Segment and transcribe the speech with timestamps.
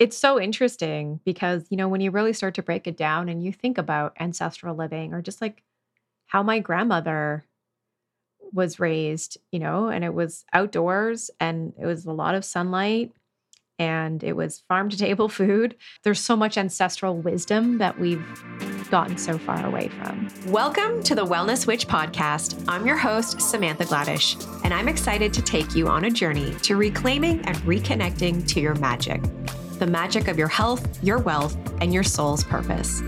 [0.00, 3.44] it's so interesting because, you know, when you really start to break it down and
[3.44, 5.62] you think about ancestral living or just like
[6.26, 7.44] how my grandmother
[8.50, 13.12] was raised, you know, and it was outdoors and it was a lot of sunlight
[13.78, 15.76] and it was farm to table food.
[16.02, 18.24] There's so much ancestral wisdom that we've
[18.90, 20.28] gotten so far away from.
[20.46, 22.64] Welcome to the Wellness Witch podcast.
[22.68, 26.76] I'm your host, Samantha Gladish, and I'm excited to take you on a journey to
[26.76, 29.22] reclaiming and reconnecting to your magic
[29.80, 33.02] the magic of your health, your wealth, and your soul's purpose.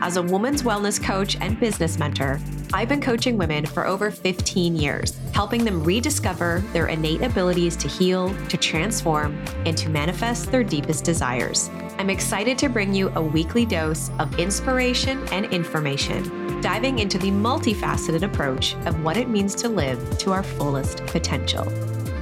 [0.00, 2.40] As a woman's wellness coach and business mentor,
[2.72, 7.88] I've been coaching women for over 15 years, helping them rediscover their innate abilities to
[7.88, 11.70] heal, to transform, and to manifest their deepest desires.
[11.98, 17.30] I'm excited to bring you a weekly dose of inspiration and information, diving into the
[17.30, 21.64] multifaceted approach of what it means to live to our fullest potential.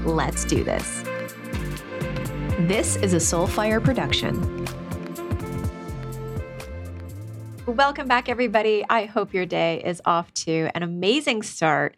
[0.04, 1.04] Let's do this.
[2.68, 4.38] This is a Soulfire production.
[7.66, 8.84] Welcome back, everybody.
[8.88, 11.96] I hope your day is off to an amazing start.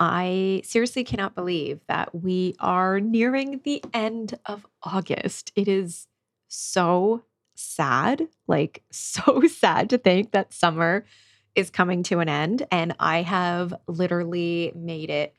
[0.00, 5.52] I seriously cannot believe that we are nearing the end of August.
[5.54, 6.08] It is
[6.48, 7.22] so
[7.54, 11.04] sad, like, so sad to think that summer
[11.54, 12.66] is coming to an end.
[12.72, 15.36] And I have literally made it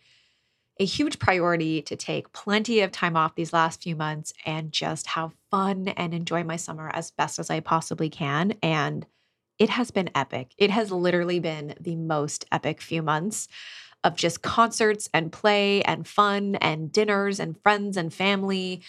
[0.81, 5.05] a huge priority to take plenty of time off these last few months and just
[5.05, 8.55] have fun and enjoy my summer as best as I possibly can.
[8.63, 9.05] And
[9.59, 10.55] it has been epic.
[10.57, 13.47] It has literally been the most epic few months
[14.03, 18.81] of just concerts and play and fun and dinners and friends and family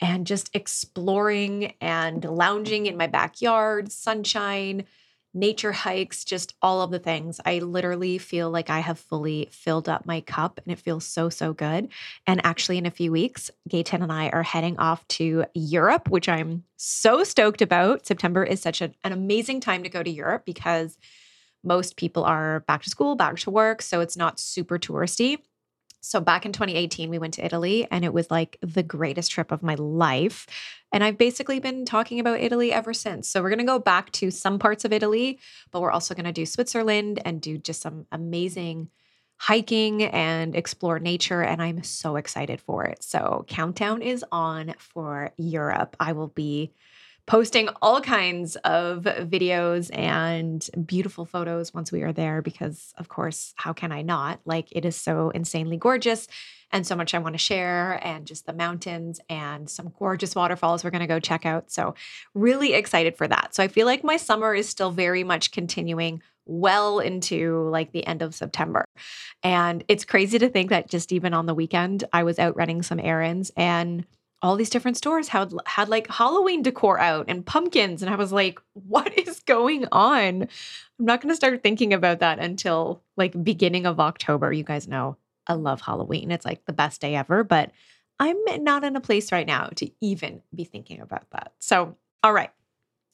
[0.00, 4.86] and just exploring and lounging in my backyard, sunshine
[5.34, 7.40] nature hikes, just all of the things.
[7.44, 11.28] I literally feel like I have fully filled up my cup and it feels so,
[11.28, 11.88] so good.
[12.26, 16.28] And actually, in a few weeks, Gaten and I are heading off to Europe, which
[16.28, 18.06] I'm so stoked about.
[18.06, 20.96] September is such a, an amazing time to go to Europe because
[21.64, 23.82] most people are back to school, back to work.
[23.82, 25.38] So it's not super touristy.
[26.04, 29.50] So back in 2018, we went to Italy and it was like the greatest trip
[29.50, 30.46] of my life.
[30.94, 33.28] And I've basically been talking about Italy ever since.
[33.28, 35.40] So we're going to go back to some parts of Italy,
[35.72, 38.90] but we're also going to do Switzerland and do just some amazing
[39.36, 41.42] hiking and explore nature.
[41.42, 43.02] And I'm so excited for it.
[43.02, 45.96] So, countdown is on for Europe.
[45.98, 46.72] I will be
[47.26, 53.54] posting all kinds of videos and beautiful photos once we are there because of course
[53.56, 56.28] how can i not like it is so insanely gorgeous
[56.74, 60.84] and so much i want to share and just the mountains and some gorgeous waterfalls
[60.84, 61.94] we're going to go check out so
[62.34, 66.20] really excited for that so i feel like my summer is still very much continuing
[66.46, 68.84] well into like the end of September.
[69.42, 72.82] And it's crazy to think that just even on the weekend, I was out running
[72.82, 74.04] some errands and
[74.42, 78.30] all these different stores had had like Halloween decor out and pumpkins and I was
[78.30, 80.42] like what is going on?
[80.42, 84.52] I'm not going to start thinking about that until like beginning of October.
[84.52, 85.16] You guys know
[85.46, 86.30] I love Halloween.
[86.30, 87.70] It's like the best day ever, but
[88.20, 91.52] I'm not in a place right now to even be thinking about that.
[91.58, 92.50] So, all right.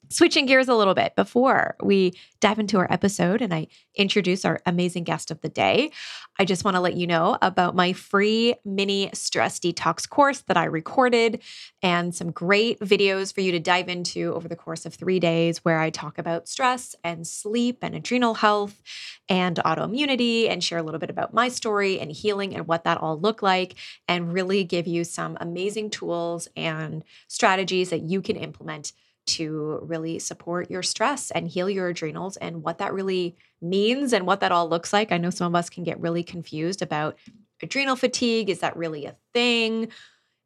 [0.08, 4.60] Switching gears a little bit before we dive into our episode and I introduce our
[4.66, 5.92] amazing guest of the day,
[6.36, 10.56] I just want to let you know about my free mini stress detox course that
[10.56, 11.40] I recorded
[11.80, 15.64] and some great videos for you to dive into over the course of three days
[15.64, 18.82] where I talk about stress and sleep and adrenal health
[19.28, 22.98] and autoimmunity and share a little bit about my story and healing and what that
[22.98, 23.76] all look like
[24.08, 28.92] and really give you some amazing tools and strategies that you can implement
[29.36, 34.26] to really support your stress and heal your adrenals and what that really means and
[34.26, 35.12] what that all looks like.
[35.12, 37.18] I know some of us can get really confused about
[37.62, 38.50] adrenal fatigue.
[38.50, 39.88] Is that really a thing?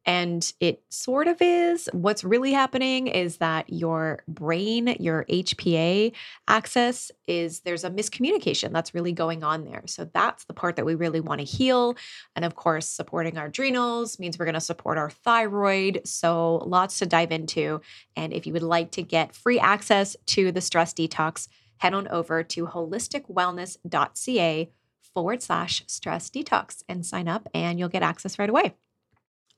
[0.07, 1.89] And it sort of is.
[1.93, 6.13] What's really happening is that your brain, your HPA
[6.47, 9.83] axis is there's a miscommunication that's really going on there.
[9.87, 11.97] So that's the part that we really want to heal.
[12.37, 16.03] And of course, supporting our adrenals means we're going to support our thyroid.
[16.05, 17.81] So lots to dive into.
[18.15, 21.49] And if you would like to get free access to the stress detox,
[21.79, 24.71] head on over to holisticwellness.ca
[25.15, 28.75] forward slash stress detox and sign up, and you'll get access right away.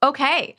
[0.03, 0.57] Okay.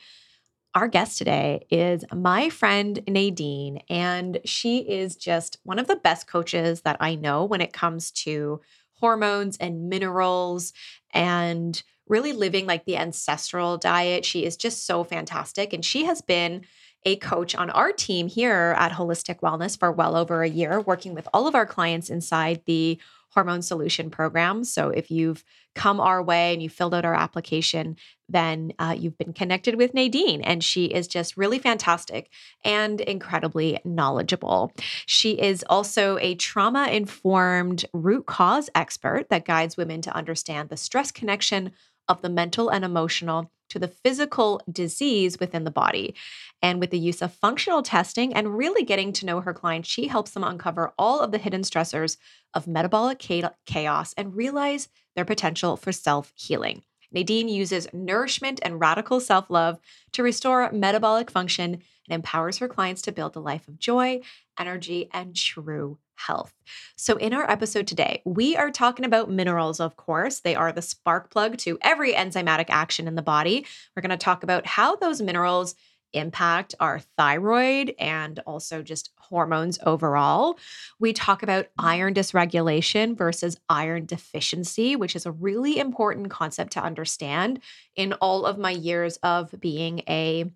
[0.74, 6.26] Our guest today is my friend Nadine, and she is just one of the best
[6.26, 8.60] coaches that I know when it comes to
[8.94, 10.72] hormones and minerals
[11.12, 14.24] and really living like the ancestral diet.
[14.24, 15.72] She is just so fantastic.
[15.72, 16.64] And she has been
[17.04, 21.14] a coach on our team here at Holistic Wellness for well over a year, working
[21.14, 22.98] with all of our clients inside the
[23.30, 24.64] hormone solution program.
[24.64, 25.44] So if you've
[25.74, 27.96] come our way and you filled out our application,
[28.28, 32.30] then uh, you've been connected with Nadine, and she is just really fantastic
[32.64, 34.72] and incredibly knowledgeable.
[35.06, 40.76] She is also a trauma informed root cause expert that guides women to understand the
[40.76, 41.72] stress connection
[42.08, 46.14] of the mental and emotional to the physical disease within the body.
[46.62, 50.08] And with the use of functional testing and really getting to know her clients, she
[50.08, 52.16] helps them uncover all of the hidden stressors
[52.54, 53.18] of metabolic
[53.66, 56.82] chaos and realize their potential for self healing.
[57.10, 59.78] Nadine uses nourishment and radical self love
[60.12, 64.20] to restore metabolic function and empowers her clients to build a life of joy,
[64.58, 66.52] energy, and true health.
[66.96, 70.40] So, in our episode today, we are talking about minerals, of course.
[70.40, 73.66] They are the spark plug to every enzymatic action in the body.
[73.94, 75.74] We're going to talk about how those minerals
[76.12, 80.58] impact our thyroid and also just hormones overall.
[80.98, 86.82] We talk about iron dysregulation versus iron deficiency, which is a really important concept to
[86.82, 87.60] understand
[87.94, 90.50] in all of my years of being a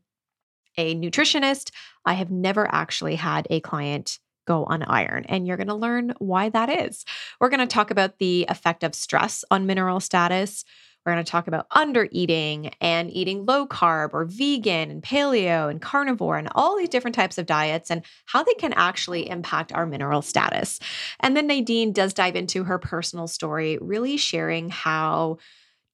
[0.76, 1.70] a nutritionist.
[2.04, 5.24] I have never actually had a client go on iron.
[5.28, 7.04] And you're going to learn why that is.
[7.40, 10.64] We're going to talk about the effect of stress on mineral status.
[11.04, 15.68] We're going to talk about under eating and eating low carb or vegan and paleo
[15.68, 19.72] and carnivore and all these different types of diets and how they can actually impact
[19.72, 20.78] our mineral status.
[21.18, 25.38] And then Nadine does dive into her personal story, really sharing how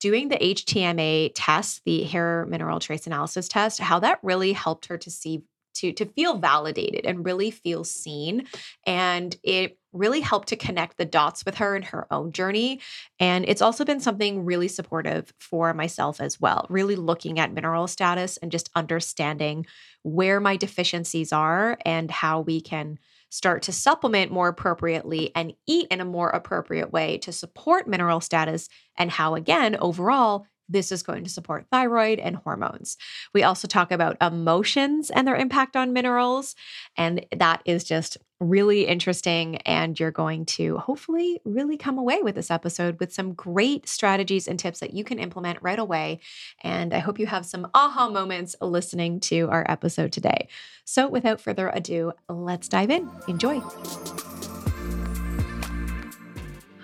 [0.00, 4.98] doing the HTMA test, the hair mineral trace analysis test, how that really helped her
[4.98, 5.42] to see
[5.74, 8.46] to to feel validated and really feel seen.
[8.86, 12.80] And it really helped to connect the dots with her in her own journey.
[13.18, 17.86] And it's also been something really supportive for myself as well really looking at mineral
[17.86, 19.66] status and just understanding
[20.02, 22.98] where my deficiencies are and how we can
[23.30, 28.20] start to supplement more appropriately and eat in a more appropriate way to support mineral
[28.20, 32.96] status and how again overall this is going to support thyroid and hormones.
[33.32, 36.54] We also talk about emotions and their impact on minerals.
[36.96, 39.56] And that is just really interesting.
[39.58, 44.46] And you're going to hopefully really come away with this episode with some great strategies
[44.46, 46.20] and tips that you can implement right away.
[46.62, 50.48] And I hope you have some aha moments listening to our episode today.
[50.84, 53.10] So without further ado, let's dive in.
[53.26, 53.60] Enjoy.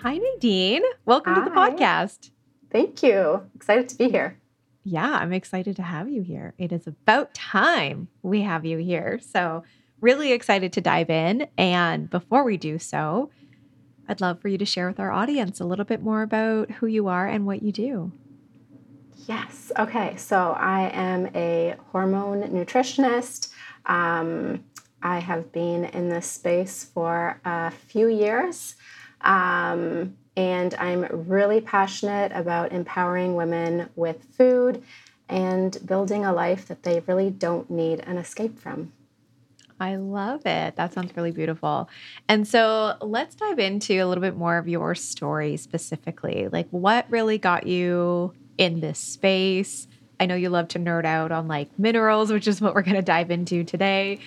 [0.01, 0.83] Hi, Nadine.
[1.05, 1.39] Welcome Hi.
[1.43, 2.31] to the podcast.
[2.75, 3.41] Thank you.
[3.55, 4.37] Excited to be here.
[4.83, 6.53] Yeah, I'm excited to have you here.
[6.57, 9.17] It is about time we have you here.
[9.21, 9.63] So,
[10.01, 11.47] really excited to dive in.
[11.57, 13.29] And before we do so,
[14.09, 16.87] I'd love for you to share with our audience a little bit more about who
[16.87, 18.11] you are and what you do.
[19.25, 19.71] Yes.
[19.79, 20.17] Okay.
[20.17, 23.53] So, I am a hormone nutritionist.
[23.85, 24.65] Um,
[25.01, 28.75] I have been in this space for a few years.
[29.21, 34.83] Um, and I'm really passionate about empowering women with food
[35.29, 38.91] and building a life that they really don't need an escape from.
[39.79, 40.75] I love it.
[40.77, 41.89] That sounds really beautiful.
[42.29, 46.47] And so let's dive into a little bit more of your story specifically.
[46.49, 49.87] Like, what really got you in this space?
[50.17, 52.95] I know you love to nerd out on like minerals, which is what we're going
[52.95, 54.19] to dive into today.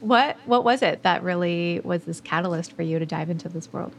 [0.00, 3.72] What what was it that really was this catalyst for you to dive into this
[3.72, 3.92] world?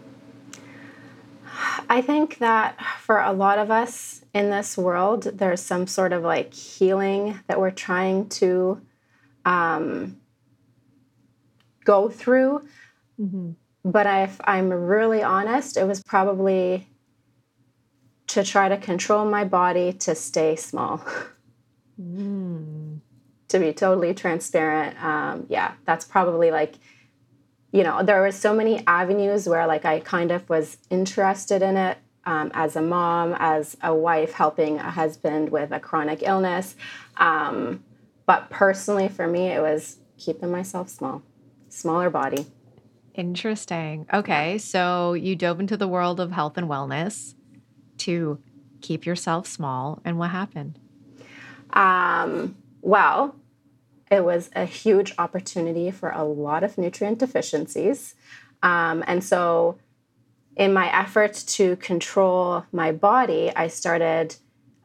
[1.89, 6.23] I think that for a lot of us in this world, there's some sort of
[6.23, 8.81] like healing that we're trying to
[9.45, 10.17] um,
[11.83, 12.67] go through.
[13.19, 13.51] Mm-hmm.
[13.85, 16.87] But if I'm really honest, it was probably
[18.27, 21.01] to try to control my body to stay small.
[21.99, 22.99] Mm.
[23.47, 26.75] to be totally transparent, um, yeah, that's probably like
[27.71, 31.77] you know, there were so many avenues where like I kind of was interested in
[31.77, 36.75] it um, as a mom, as a wife, helping a husband with a chronic illness.
[37.17, 37.83] Um,
[38.25, 41.21] but personally, for me, it was keeping myself small,
[41.69, 42.45] smaller body.
[43.13, 44.05] Interesting.
[44.13, 44.57] Okay.
[44.57, 47.33] So you dove into the world of health and wellness
[47.99, 48.39] to
[48.81, 50.01] keep yourself small.
[50.05, 50.77] And what happened?
[51.71, 53.35] Um, well,
[54.09, 58.15] it was a huge opportunity for a lot of nutrient deficiencies.
[58.63, 59.77] Um, and so,
[60.55, 64.35] in my efforts to control my body, I started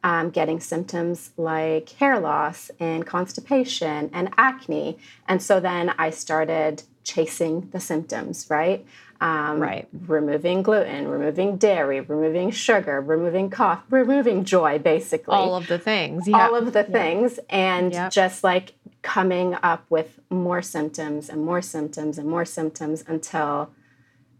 [0.03, 4.99] um, getting symptoms like hair loss and constipation and acne.
[5.27, 8.85] And so then I started chasing the symptoms, right?
[9.21, 9.87] Um, right.
[10.07, 15.35] Removing gluten, removing dairy, removing sugar, removing cough, removing joy, basically.
[15.35, 16.27] All of the things.
[16.27, 16.39] Yep.
[16.39, 17.39] All of the things.
[17.49, 18.11] And yep.
[18.11, 23.71] just like coming up with more symptoms and more symptoms and more symptoms until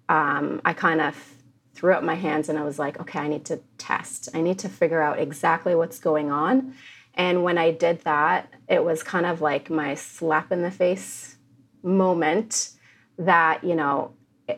[0.10, 1.34] um, I kind of
[1.74, 4.30] threw up my hands and I was like, okay, I need to test.
[4.34, 6.76] I need to figure out exactly what's going on.
[7.16, 11.38] And when I did that, it was kind of like my slap in the face
[11.84, 12.70] moment
[13.18, 14.14] that, you know,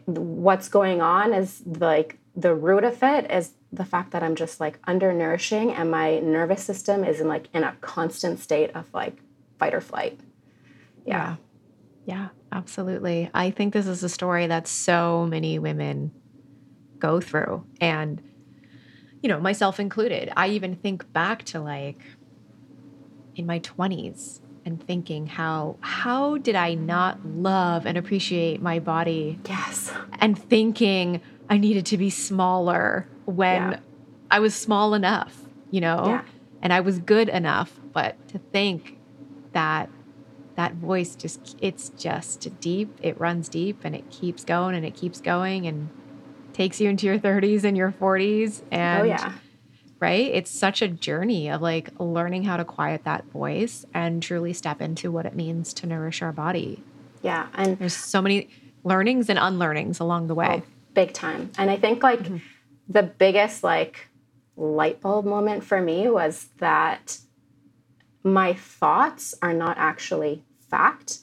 [0.06, 4.60] what's going on is like the root of it is the fact that I'm just
[4.60, 9.18] like undernourishing and my nervous system is in like in a constant state of like
[9.60, 10.20] fight or flight.
[11.06, 11.36] Yeah.
[12.06, 13.30] Yeah, absolutely.
[13.34, 16.12] I think this is a story that so many women
[17.00, 18.22] go through and
[19.22, 20.32] you know, myself included.
[20.38, 22.00] I even think back to like
[23.36, 29.40] in my 20s and thinking how how did I not love and appreciate my body?
[29.48, 29.94] Yes.
[30.20, 33.80] And thinking I needed to be smaller when yeah.
[34.32, 36.06] I was small enough, you know?
[36.08, 36.24] Yeah.
[36.62, 38.98] And I was good enough, but to think
[39.52, 39.90] that
[40.56, 44.96] that voice just it's just deep, it runs deep and it keeps going and it
[44.96, 45.90] keeps going and
[46.54, 49.34] takes you into your 30s and your 40s and Oh yeah.
[50.06, 50.30] Right?
[50.32, 54.80] It's such a journey of like learning how to quiet that voice and truly step
[54.80, 56.84] into what it means to nourish our body.
[57.24, 58.50] Yeah, and there's so many
[58.84, 60.62] learnings and unlearnings along the way.
[60.64, 61.50] Oh, big time.
[61.58, 62.38] And I think like mm-hmm.
[62.88, 64.08] the biggest like
[64.56, 67.18] light bulb moment for me was that
[68.24, 71.18] my thoughts are not actually fact.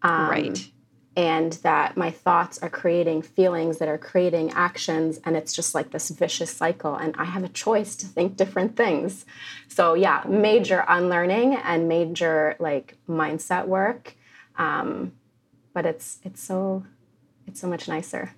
[0.00, 0.71] Um, right.
[1.14, 5.20] And that my thoughts are creating feelings that are creating actions.
[5.24, 6.94] And it's just like this vicious cycle.
[6.94, 9.26] And I have a choice to think different things.
[9.68, 14.14] So, yeah, major unlearning and major like mindset work.
[14.56, 15.12] Um,
[15.74, 16.84] but it's, it's so,
[17.46, 18.34] it's so much nicer.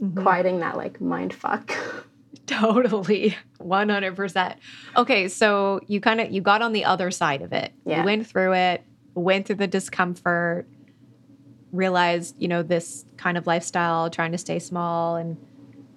[0.00, 0.22] Mm-hmm.
[0.22, 1.72] Quieting that like mind fuck.
[2.46, 3.36] Totally.
[3.60, 4.54] 100%.
[4.96, 7.72] Okay, so you kind of you got on the other side of it.
[7.84, 8.00] Yeah.
[8.00, 8.84] You went through it,
[9.14, 10.66] went through the discomfort,
[11.72, 15.36] realized, you know, this kind of lifestyle, trying to stay small and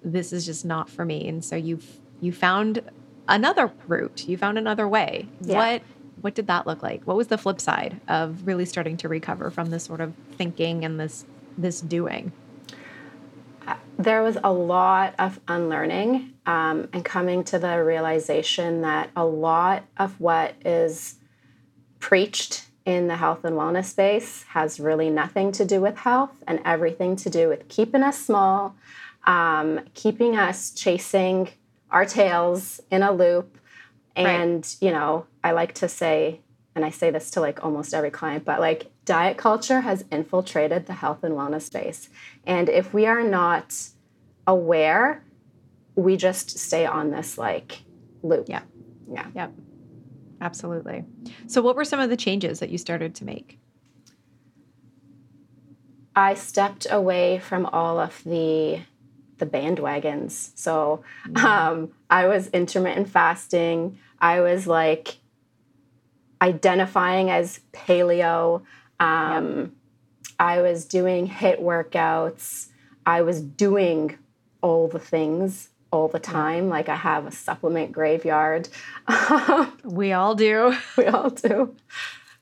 [0.02, 1.28] this is just not for me.
[1.28, 2.82] And so you've you found
[3.28, 4.28] another route.
[4.28, 5.28] You found another way.
[5.40, 5.56] Yeah.
[5.56, 5.82] What
[6.20, 7.04] what did that look like?
[7.04, 10.84] What was the flip side of really starting to recover from this sort of thinking
[10.84, 11.24] and this
[11.56, 12.32] this doing?
[13.98, 19.84] there was a lot of unlearning um, and coming to the realization that a lot
[19.98, 21.16] of what is
[21.98, 26.60] preached in the health and wellness space has really nothing to do with health and
[26.64, 28.74] everything to do with keeping us small,
[29.26, 31.48] um, keeping us chasing
[31.90, 33.58] our tails in a loop.
[34.16, 34.76] And, right.
[34.80, 36.40] you know, I like to say,
[36.74, 40.86] and I say this to like almost every client, but like diet culture has infiltrated
[40.86, 42.08] the health and wellness space.
[42.44, 43.76] And if we are not
[44.46, 45.22] aware,
[45.96, 47.82] we just stay on this like
[48.22, 48.48] loop.
[48.48, 48.62] Yeah.
[49.12, 49.26] Yeah.
[49.34, 49.52] Yep.
[50.40, 51.04] Absolutely.
[51.46, 53.58] So what were some of the changes that you started to make?
[56.16, 58.80] I stepped away from all of the
[59.38, 60.50] the bandwagons.
[60.54, 61.46] So mm-hmm.
[61.46, 63.98] um, I was intermittent fasting.
[64.20, 65.16] I was like
[66.42, 68.62] identifying as paleo.
[68.98, 69.70] Um, yep.
[70.38, 72.68] I was doing HIIT workouts.
[73.06, 74.18] I was doing
[74.60, 76.68] all the things all the time.
[76.68, 78.68] Like I have a supplement graveyard.
[79.84, 80.76] we all do.
[80.96, 81.74] We all do.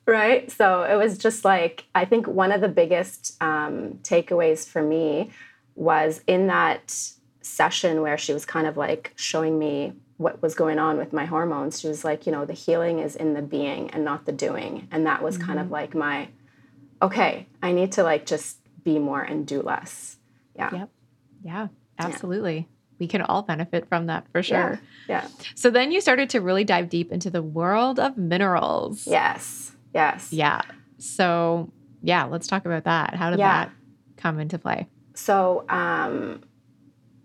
[0.06, 0.50] Right.
[0.50, 5.30] So it was just like, I think one of the biggest um, takeaways for me
[5.74, 6.98] was in that
[7.42, 11.24] session where she was kind of like showing me what was going on with my
[11.24, 11.80] hormones.
[11.80, 14.88] She was like, you know, the healing is in the being and not the doing.
[14.90, 15.46] And that was mm-hmm.
[15.46, 15.74] kind of mm-hmm.
[15.74, 16.28] like my,
[17.00, 20.16] okay, I need to like just be more and do less.
[20.56, 20.70] Yeah.
[20.74, 20.90] Yep.
[21.44, 22.56] Yeah, absolutely.
[22.56, 22.77] Yeah.
[22.98, 24.80] We can all benefit from that for sure.
[25.08, 25.24] Yeah.
[25.24, 25.28] yeah.
[25.54, 29.06] So then you started to really dive deep into the world of minerals.
[29.06, 29.72] Yes.
[29.94, 30.32] Yes.
[30.32, 30.62] Yeah.
[30.98, 33.14] So, yeah, let's talk about that.
[33.14, 33.64] How did yeah.
[33.64, 33.72] that
[34.16, 34.88] come into play?
[35.14, 36.42] So, um,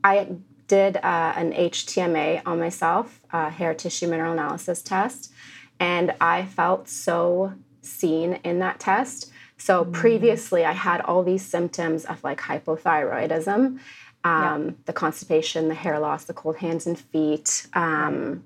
[0.03, 0.27] I
[0.67, 5.31] did uh, an HTMA on myself, a hair tissue mineral analysis test,
[5.79, 9.31] and I felt so seen in that test.
[9.57, 9.93] So mm.
[9.93, 13.79] previously, I had all these symptoms of like hypothyroidism,
[14.23, 14.71] um, yeah.
[14.85, 18.43] the constipation, the hair loss, the cold hands and feet, um,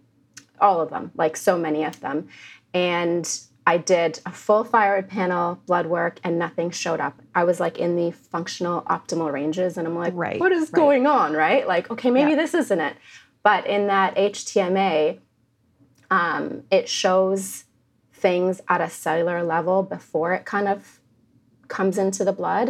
[0.59, 2.27] all of them, like so many of them.
[2.73, 3.29] And
[3.65, 7.21] I did a full thyroid panel, blood work, and nothing showed up.
[7.35, 10.73] I was like in the functional optimal ranges, and I'm like, right, what is right.
[10.73, 11.67] going on, right?
[11.67, 12.37] Like, okay, maybe yeah.
[12.37, 12.95] this isn't it.
[13.43, 15.19] But in that HTMA,
[16.09, 17.65] um, it shows
[18.13, 20.99] things at a cellular level before it kind of
[21.67, 22.69] comes into the blood.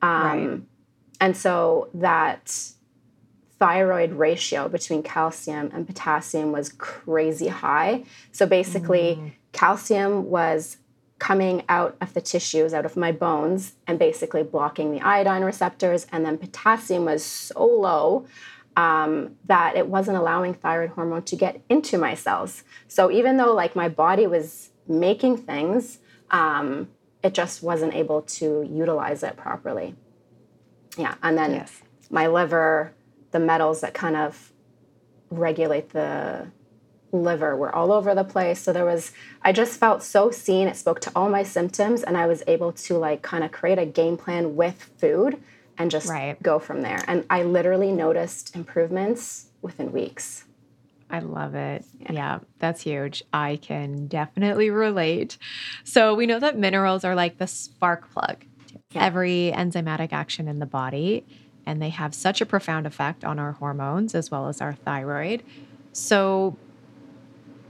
[0.00, 0.60] Um, right.
[1.20, 2.72] And so that
[3.58, 8.04] thyroid ratio between calcium and potassium was crazy high.
[8.30, 9.32] So basically, mm.
[9.52, 10.76] calcium was
[11.18, 16.06] coming out of the tissues, out of my bones, and basically blocking the iodine receptors.
[16.12, 18.26] And then potassium was so low
[18.76, 22.62] um, that it wasn't allowing thyroid hormone to get into my cells.
[22.86, 25.98] So even though like my body was making things,
[26.30, 26.88] um,
[27.24, 29.96] it just wasn't able to utilize it properly.
[30.96, 31.82] Yeah, and then yes.
[32.10, 32.92] my liver,
[33.30, 34.52] the metals that kind of
[35.30, 36.50] regulate the
[37.12, 38.60] liver were all over the place.
[38.60, 40.68] So there was, I just felt so seen.
[40.68, 43.78] It spoke to all my symptoms, and I was able to like kind of create
[43.78, 45.42] a game plan with food
[45.76, 46.40] and just right.
[46.42, 47.02] go from there.
[47.06, 50.44] And I literally noticed improvements within weeks.
[51.10, 51.84] I love it.
[52.00, 52.12] Yeah.
[52.12, 52.38] yeah.
[52.58, 53.22] that's huge.
[53.32, 55.38] I can definitely relate.
[55.84, 58.44] So, we know that minerals are like the spark plug
[58.92, 59.04] yeah.
[59.04, 61.24] every enzymatic action in the body,
[61.66, 65.42] and they have such a profound effect on our hormones as well as our thyroid.
[65.92, 66.56] So,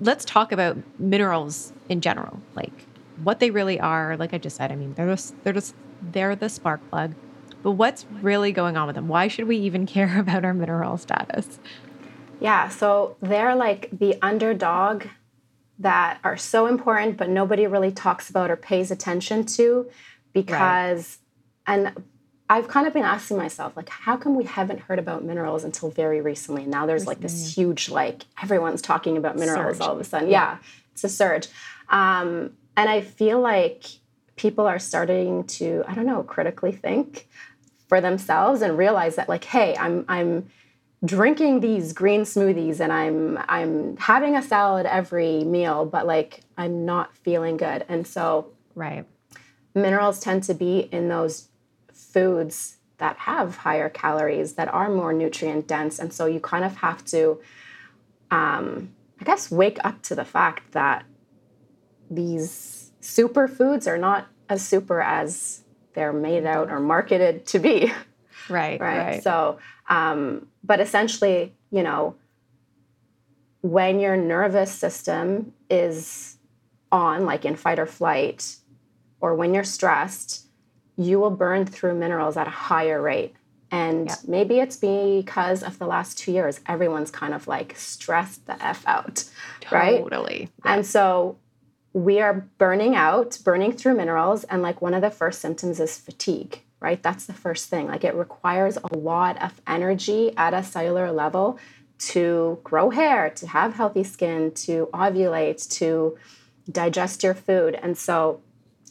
[0.01, 2.87] let's talk about minerals in general, like
[3.23, 4.17] what they really are.
[4.17, 7.15] Like I just said, I mean, they're just, they're just, they're the spark plug.
[7.63, 9.09] But what's really going on with them?
[9.09, 11.59] Why should we even care about our mineral status?
[12.41, 15.07] Yeah, so they're like the underdog
[15.81, 19.89] that are so important, but nobody really talks about or pays attention to
[20.33, 21.19] because,
[21.67, 21.87] right.
[21.87, 22.05] and
[22.51, 25.91] I've kind of been asking myself, like, how come we haven't heard about minerals until
[25.91, 26.63] very recently?
[26.63, 29.87] And Now there's like this huge, like, everyone's talking about minerals surge.
[29.87, 30.31] all of a sudden.
[30.31, 30.59] Yeah, yeah
[30.93, 31.49] it's a surge.
[31.91, 33.85] Um, and I feel like
[34.37, 37.29] people are starting to, I don't know, critically think
[37.89, 40.49] for themselves and realize that, like, hey, I'm, I'm,
[41.05, 46.85] drinking these green smoothies and I'm I'm having a salad every meal but like I'm
[46.85, 47.85] not feeling good.
[47.89, 49.07] And so right.
[49.75, 51.49] Minerals tend to be in those
[51.93, 56.77] foods that have higher calories that are more nutrient dense and so you kind of
[56.77, 57.41] have to
[58.31, 61.05] um I guess wake up to the fact that
[62.11, 65.63] these superfoods are not as super as
[65.95, 67.93] they're made out or marketed to be.
[68.49, 68.81] Right.
[68.81, 68.99] Right.
[68.99, 69.23] right.
[69.23, 69.59] So
[69.89, 72.15] um, but essentially, you know,
[73.63, 76.37] when your nervous system is
[76.93, 78.57] on, like in fight or flight,
[79.21, 80.47] or when you're stressed,
[80.97, 83.35] you will burn through minerals at a higher rate.
[83.71, 88.63] And maybe it's because of the last two years, everyone's kind of like stressed the
[88.65, 89.25] F out,
[89.71, 89.99] right?
[89.99, 90.51] Totally.
[90.65, 91.37] And so
[91.93, 94.45] we are burning out, burning through minerals.
[94.45, 97.03] And like one of the first symptoms is fatigue right?
[97.03, 97.89] That's the first thing.
[97.89, 101.59] Like it requires a lot of energy at a cellular level
[101.99, 106.17] to grow hair, to have healthy skin, to ovulate, to
[106.71, 107.75] digest your food.
[107.75, 108.41] And so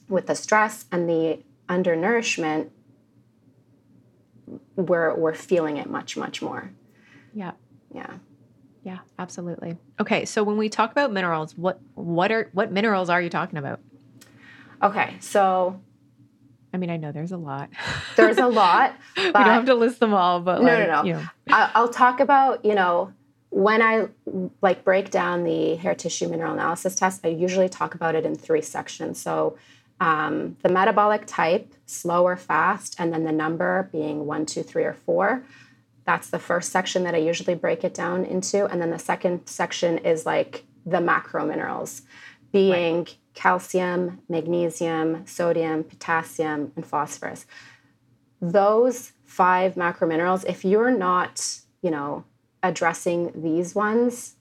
[0.10, 2.72] with the stress and the undernourishment,
[4.76, 6.72] we're we're feeling it much, much more.
[7.34, 7.52] Yeah.
[7.94, 8.18] Yeah.
[8.84, 9.78] Yeah, absolutely.
[10.00, 13.60] Okay, so when we talk about minerals, what what are what minerals are you talking
[13.60, 13.82] about?
[14.82, 15.82] Okay, so
[16.74, 17.70] I mean, I know there's a lot.
[18.16, 18.94] There's a lot.
[19.18, 21.04] we don't have to list them all, but no, like, no, no.
[21.04, 21.26] You know.
[21.50, 23.12] I'll talk about you know
[23.50, 24.08] when I
[24.62, 27.26] like break down the hair tissue mineral analysis test.
[27.26, 29.20] I usually talk about it in three sections.
[29.20, 29.58] So
[30.00, 34.84] um, the metabolic type, slow or fast, and then the number being one, two, three,
[34.84, 35.44] or four.
[36.06, 39.48] That's the first section that I usually break it down into, and then the second
[39.48, 42.04] section is like the macro minerals,
[42.52, 47.46] being right calcium, magnesium, sodium, potassium, and phosphorus.
[48.42, 52.26] Those five macro minerals, if you're not, you know,
[52.64, 54.37] addressing these ones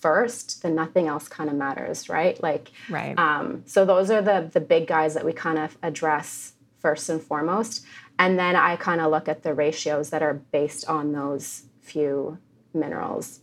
[0.00, 2.40] first, then nothing else kind of matters, right?
[2.42, 3.18] Like, right.
[3.18, 7.20] Um, so those are the the big guys that we kind of address first and
[7.20, 7.84] foremost,
[8.18, 12.38] and then I kind of look at the ratios that are based on those few
[12.74, 13.40] minerals.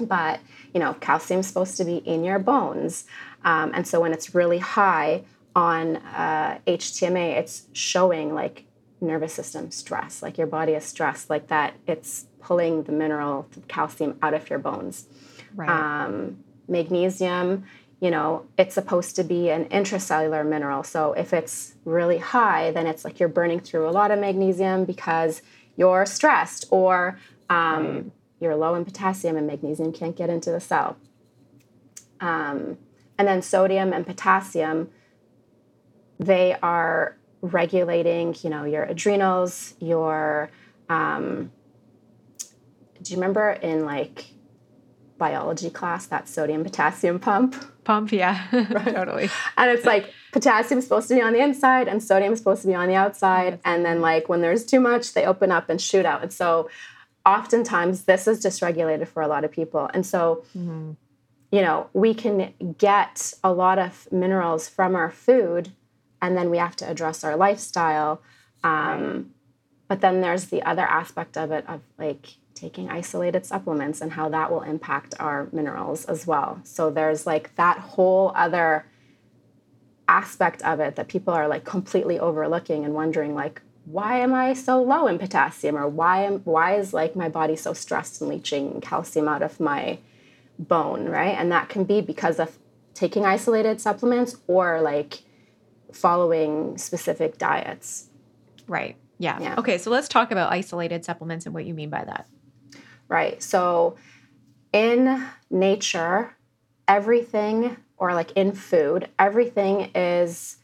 [0.00, 0.40] But
[0.72, 3.06] you know, calcium's supposed to be in your bones.
[3.44, 8.64] Um, and so when it's really high on uh, HTMA, it's showing like
[9.00, 13.60] nervous system stress, like your body is stressed, like that it's pulling the mineral, the
[13.62, 15.06] calcium out of your bones.
[15.54, 15.68] Right.
[15.68, 17.64] Um, magnesium,
[18.00, 20.82] you know, it's supposed to be an intracellular mineral.
[20.82, 24.86] So if it's really high, then it's like you're burning through a lot of magnesium
[24.86, 25.42] because
[25.76, 27.18] you're stressed or
[27.50, 28.04] um, right.
[28.40, 30.96] you're low in potassium and magnesium can't get into the cell.
[32.20, 32.78] Um,
[33.18, 34.88] and then sodium and potassium,
[36.18, 40.50] they are regulating, you know, your adrenals, your,
[40.88, 41.50] um,
[43.02, 44.26] do you remember in like
[45.20, 47.54] biology class that sodium potassium pump?
[47.84, 48.94] Pump, yeah, right.
[48.94, 49.30] totally.
[49.56, 52.62] And it's like potassium is supposed to be on the inside and sodium is supposed
[52.62, 53.60] to be on the outside.
[53.64, 56.22] And then, like, when there's too much, they open up and shoot out.
[56.22, 56.68] And so,
[57.24, 59.88] oftentimes, this is dysregulated for a lot of people.
[59.94, 60.92] And so, mm-hmm
[61.50, 65.72] you know, we can get a lot of minerals from our food,
[66.22, 68.22] and then we have to address our lifestyle.
[68.62, 69.30] Um,
[69.90, 74.28] but then there's the other aspect of it of like taking isolated supplements and how
[74.28, 76.60] that will impact our minerals as well.
[76.62, 78.86] So there's like that whole other
[80.06, 84.52] aspect of it that people are like completely overlooking and wondering like why am I
[84.52, 88.30] so low in potassium or why am why is like my body so stressed and
[88.30, 89.98] leaching calcium out of my
[90.56, 91.36] bone, right?
[91.36, 92.58] And that can be because of
[92.94, 95.22] taking isolated supplements or like
[95.92, 98.06] following specific diets.
[98.68, 98.96] Right.
[99.20, 99.38] Yeah.
[99.38, 99.54] yeah.
[99.58, 102.26] Okay, so let's talk about isolated supplements and what you mean by that.
[103.06, 103.40] Right.
[103.42, 103.96] So
[104.72, 106.34] in nature,
[106.88, 110.56] everything or like in food, everything is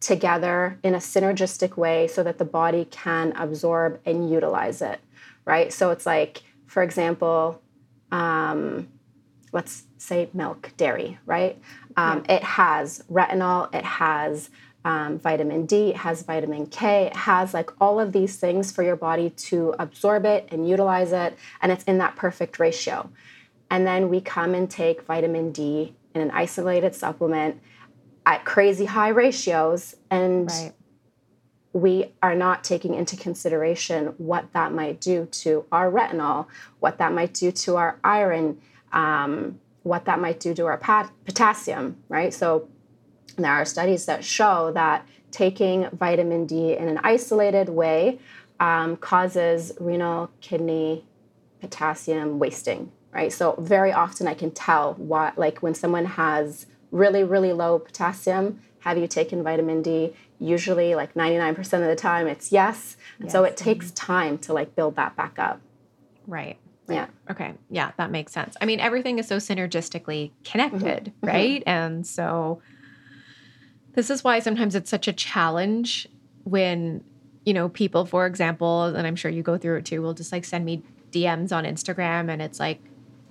[0.00, 5.00] together in a synergistic way so that the body can absorb and utilize it,
[5.46, 5.72] right?
[5.72, 7.62] So it's like, for example,
[8.10, 8.88] um,
[9.52, 11.58] let's say milk, dairy, right?
[11.96, 12.36] Um, yeah.
[12.36, 14.50] It has retinol, it has
[14.84, 18.82] um, vitamin D, it has vitamin K, it has like all of these things for
[18.82, 23.10] your body to absorb it and utilize it, and it's in that perfect ratio.
[23.70, 27.60] And then we come and take vitamin D in an isolated supplement
[28.26, 30.72] at crazy high ratios, and right.
[31.72, 36.46] we are not taking into consideration what that might do to our retinol,
[36.80, 38.60] what that might do to our iron.
[38.92, 42.32] Um, what that might do to our pat- potassium, right?
[42.32, 42.68] So
[43.36, 48.18] there are studies that show that taking vitamin D in an isolated way
[48.60, 51.04] um, causes renal, kidney,
[51.60, 53.32] potassium wasting, right?
[53.32, 58.60] So very often I can tell what, like when someone has really, really low potassium,
[58.80, 60.14] have you taken vitamin D?
[60.38, 62.96] Usually, like 99% of the time, it's yes.
[63.18, 63.32] And yes.
[63.32, 65.60] so it takes time to like build that back up.
[66.26, 66.58] Right.
[66.88, 67.06] Yeah.
[67.30, 67.54] Okay.
[67.70, 68.56] Yeah, that makes sense.
[68.60, 71.26] I mean, everything is so synergistically connected, mm-hmm.
[71.26, 71.60] right?
[71.60, 71.68] Mm-hmm.
[71.68, 72.60] And so
[73.94, 76.08] this is why sometimes it's such a challenge
[76.44, 77.04] when,
[77.44, 80.32] you know, people, for example, and I'm sure you go through it too, will just
[80.32, 82.80] like send me DMs on Instagram and it's like,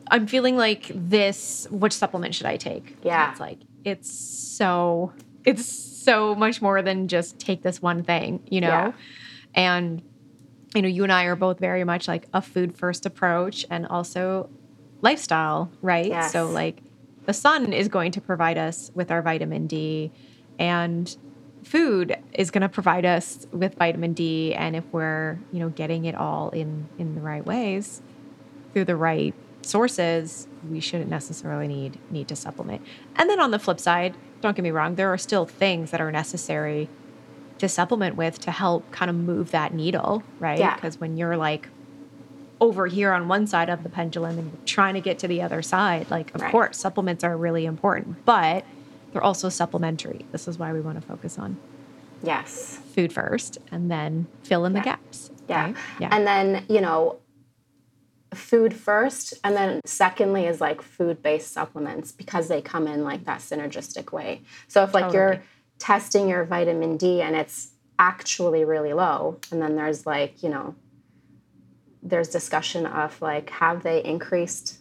[0.10, 2.98] I'm feeling like this, which supplement should I take?
[3.04, 3.24] Yeah.
[3.24, 5.14] And it's like, it's so,
[5.46, 8.68] it's so much more than just take this one thing, you know?
[8.68, 8.92] Yeah.
[9.54, 10.02] And,
[10.76, 13.88] you know, you and I are both very much like a food first approach and
[13.88, 14.50] also
[15.02, 16.08] lifestyle, right?
[16.08, 16.32] Yes.
[16.32, 16.82] So, like,
[17.26, 20.12] the sun is going to provide us with our vitamin D
[20.60, 21.16] and
[21.64, 26.06] food is going to provide us with vitamin D and if we're, you know, getting
[26.06, 28.02] it all in in the right ways
[28.74, 32.82] through the right sources, we shouldn't necessarily need need to supplement.
[33.16, 36.02] And then on the flip side, don't get me wrong, there are still things that
[36.02, 36.90] are necessary
[37.60, 40.58] to supplement with to help kind of move that needle, right?
[40.58, 40.76] Yeah.
[40.76, 41.70] Because when you're like
[42.60, 45.62] over here on one side of the pendulum and trying to get to the other
[45.62, 46.52] side, like of right.
[46.52, 48.66] course supplements are really important, but
[49.12, 50.26] they're also supplementary.
[50.32, 51.58] This is why we want to focus on
[52.24, 54.80] yes food first and then fill in yeah.
[54.80, 55.32] the gaps.
[55.48, 55.66] Yeah.
[55.66, 55.76] Right?
[56.00, 56.10] yeah.
[56.12, 57.18] And then, you know,
[58.34, 63.40] food first and then secondly is like food-based supplements because they come in like that
[63.40, 64.42] synergistic way.
[64.68, 65.18] So if like totally.
[65.18, 65.44] you're
[65.80, 70.76] testing your vitamin D and it's actually really low and then there's like, you know,
[72.04, 74.81] there's discussion of like have they increased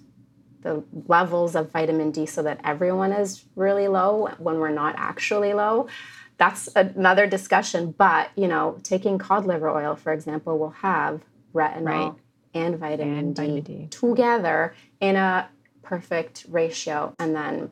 [0.62, 5.53] the levels of vitamin D so that everyone is really low when we're not actually
[5.55, 5.88] low.
[6.37, 7.92] That's another discussion.
[7.96, 11.23] But, you know, taking cod liver oil, for example, will have
[11.55, 12.12] retinol right.
[12.55, 15.49] and, vitamin, and D vitamin D together in a
[15.83, 17.14] perfect ratio.
[17.18, 17.70] And then,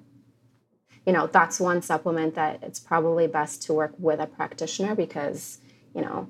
[1.06, 5.58] you know, that's one supplement that it's probably best to work with a practitioner because,
[5.94, 6.28] you know,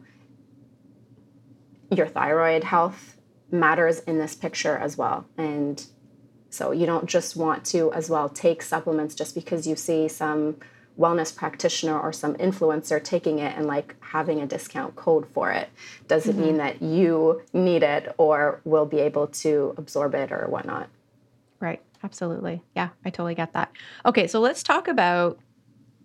[1.90, 3.16] your thyroid health
[3.50, 5.26] matters in this picture as well.
[5.36, 5.84] And
[6.50, 10.56] so you don't just want to, as well, take supplements just because you see some
[10.98, 15.68] wellness practitioner or some influencer taking it and like having a discount code for it
[16.08, 16.44] doesn't mm-hmm.
[16.44, 20.88] mean that you need it or will be able to absorb it or whatnot.
[21.60, 21.80] Right.
[22.02, 22.62] Absolutely.
[22.76, 23.72] Yeah, I totally get that.
[24.06, 25.38] Okay, so let's talk about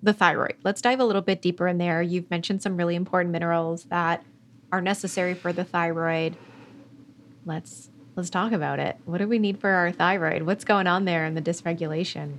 [0.02, 0.56] the thyroid.
[0.64, 2.02] Let's dive a little bit deeper in there.
[2.02, 4.24] You've mentioned some really important minerals that
[4.72, 6.36] are necessary for the thyroid.
[7.46, 8.98] Let's Let's talk about it.
[9.06, 10.44] What do we need for our thyroid?
[10.44, 12.36] What's going on there in the dysregulation?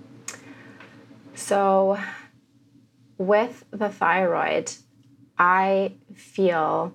[1.34, 1.98] So,
[3.18, 4.70] with the thyroid,
[5.36, 6.94] I feel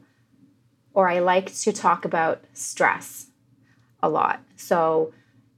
[0.94, 3.28] or I like to talk about stress
[4.02, 4.42] a lot.
[4.56, 5.14] So,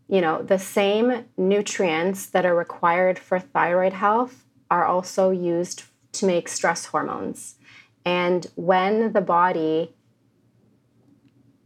[0.08, 6.26] you know, the same nutrients that are required for thyroid health are also used to
[6.26, 7.56] make stress hormones.
[8.04, 9.94] And when the body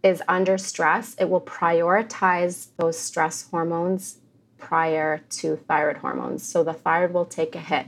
[0.05, 4.19] is under stress, it will prioritize those stress hormones
[4.59, 6.47] prior to thyroid hormones.
[6.47, 7.87] So the thyroid will take a hit.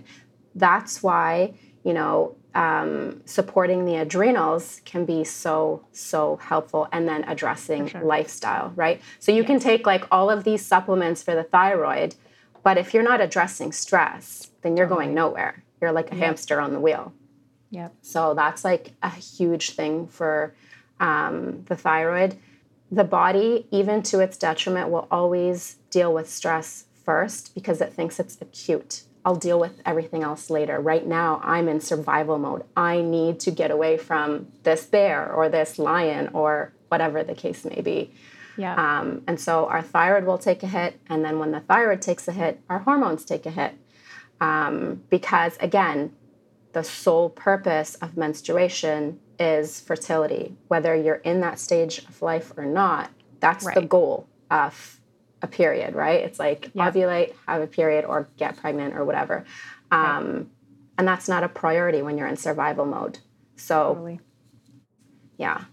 [0.56, 1.54] That's why,
[1.84, 8.02] you know, um, supporting the adrenals can be so so helpful and then addressing sure.
[8.02, 12.16] lifestyle right so you can take like all of these supplements for the thyroid
[12.64, 16.74] but if you're not addressing stress then you're going nowhere you're like a hamster on
[16.74, 17.14] the wheel
[17.70, 17.94] Yep.
[18.02, 20.56] so that's like a huge thing for
[21.00, 22.38] um, the thyroid.
[22.92, 28.20] The body, even to its detriment, will always deal with stress first because it thinks
[28.20, 29.04] it's acute.
[29.26, 30.80] I'll deal with everything else later.
[30.80, 32.64] Right now, I'm in survival mode.
[32.78, 37.66] I need to get away from this bear or this lion or whatever the case
[37.66, 38.14] may be.
[38.58, 38.74] Yeah.
[38.76, 41.00] Um, and so our thyroid will take a hit.
[41.08, 43.78] And then when the thyroid takes a hit, our hormones take a hit.
[44.40, 46.14] Um, because again,
[46.74, 50.56] the sole purpose of menstruation is fertility.
[50.68, 55.00] Whether you're in that stage of life or not, that's the goal of
[55.42, 56.22] a period, right?
[56.24, 56.90] It's like Yeah.
[56.92, 59.46] ovulate, have a period, or get pregnant or whatever.
[59.92, 60.50] Um,
[61.00, 63.20] And that's not a priority when you're in survival mode.
[63.56, 64.20] So, totally.
[65.38, 65.66] yeah.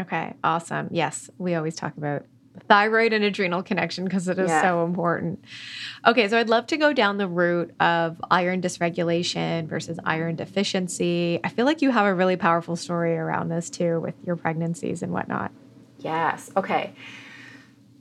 [0.00, 0.88] Okay, awesome.
[0.90, 2.24] Yes, we always talk about
[2.68, 4.62] thyroid and adrenal connection because it is Yeah.
[4.62, 5.44] so important.
[6.06, 11.40] Okay, so I'd love to go down the route of iron dysregulation versus iron deficiency.
[11.44, 15.02] I feel like you have a really powerful story around this too with your pregnancies
[15.02, 15.50] and whatnot.
[15.98, 16.50] Yes.
[16.56, 16.92] Okay.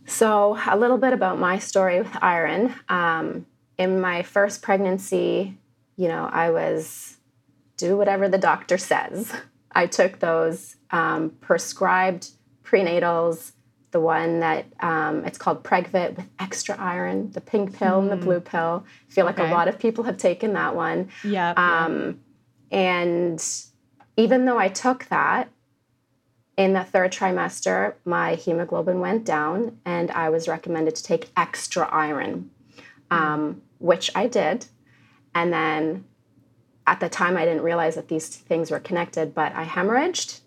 [0.06, 2.74] So, a little bit about my story with iron.
[2.88, 3.46] Um,
[3.78, 5.58] in my first pregnancy,
[5.98, 7.18] you know, I was
[7.76, 9.34] do whatever the doctor says.
[9.72, 12.30] I took those um, prescribed
[12.64, 13.52] prenatals,
[13.92, 18.18] the one that um, it's called Pregvit with extra iron, the pink pill and the
[18.18, 18.86] blue pill.
[19.10, 19.50] I feel like Okay.
[19.50, 21.10] a lot of people have taken that one.
[21.24, 21.52] Yeah.
[21.56, 22.20] Um,
[22.72, 23.44] and
[24.18, 25.50] even though I took that,
[26.58, 31.88] in the third trimester, my hemoglobin went down, and I was recommended to take extra
[31.92, 32.50] iron,
[33.12, 34.66] um, which I did.
[35.36, 36.06] And then
[36.88, 40.40] at the time, I didn't realize that these things were connected, but I hemorrhaged.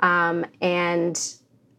[0.00, 1.20] Um, and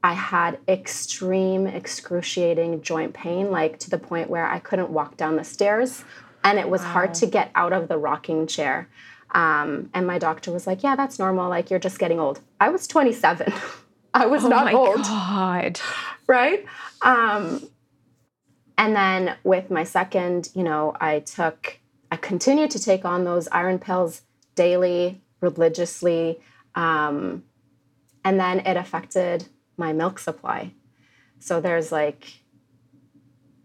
[0.04, 5.38] I had extreme, excruciating joint pain, like to the point where I couldn't walk down
[5.38, 6.04] the stairs.
[6.44, 8.90] And it was hard to get out of the rocking chair.
[9.32, 11.50] Um, and my doctor was like, Yeah, that's normal.
[11.50, 12.42] Like, you're just getting old.
[12.60, 13.54] I was 27.
[14.14, 15.80] I was oh not my old god.
[16.28, 16.66] right?
[17.02, 17.68] Um,
[18.78, 21.80] and then with my second, you know, I took,
[22.12, 24.22] I continued to take on those iron pills
[24.56, 26.42] daily, religiously.
[26.76, 27.44] Um,
[28.26, 29.46] and then it affected
[29.78, 30.74] my milk supply.
[31.40, 32.42] So there's like,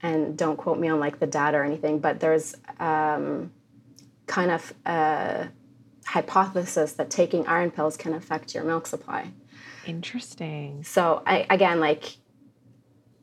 [0.02, 3.52] and don't quote me on like the data or anything, but there's um,
[4.26, 5.48] kind of a
[6.06, 9.30] hypothesis that taking iron pills can affect your milk supply.
[9.86, 10.84] Interesting.
[10.84, 12.16] So I again like,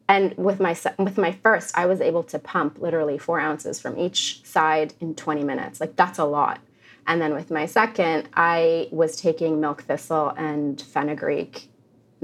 [0.07, 3.97] and with my with my first, I was able to pump literally four ounces from
[3.97, 5.79] each side in 20 minutes.
[5.79, 6.59] Like that's a lot.
[7.07, 11.69] And then with my second, I was taking milk thistle and fenugreek,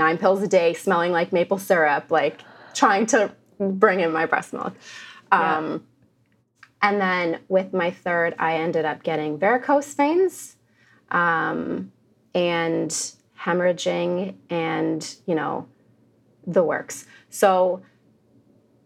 [0.04, 2.38] nine pills a day, smelling like maple syrup, like
[2.74, 3.20] trying to
[3.60, 4.74] bring in my breast milk.
[5.32, 5.58] Yeah.
[5.58, 5.66] Um,
[6.82, 10.58] and then with my third, I ended up getting varicose veins
[11.12, 11.92] um,
[12.34, 12.90] and
[13.44, 15.68] hemorrhaging and, you know,
[16.48, 17.06] the works.
[17.30, 17.82] So,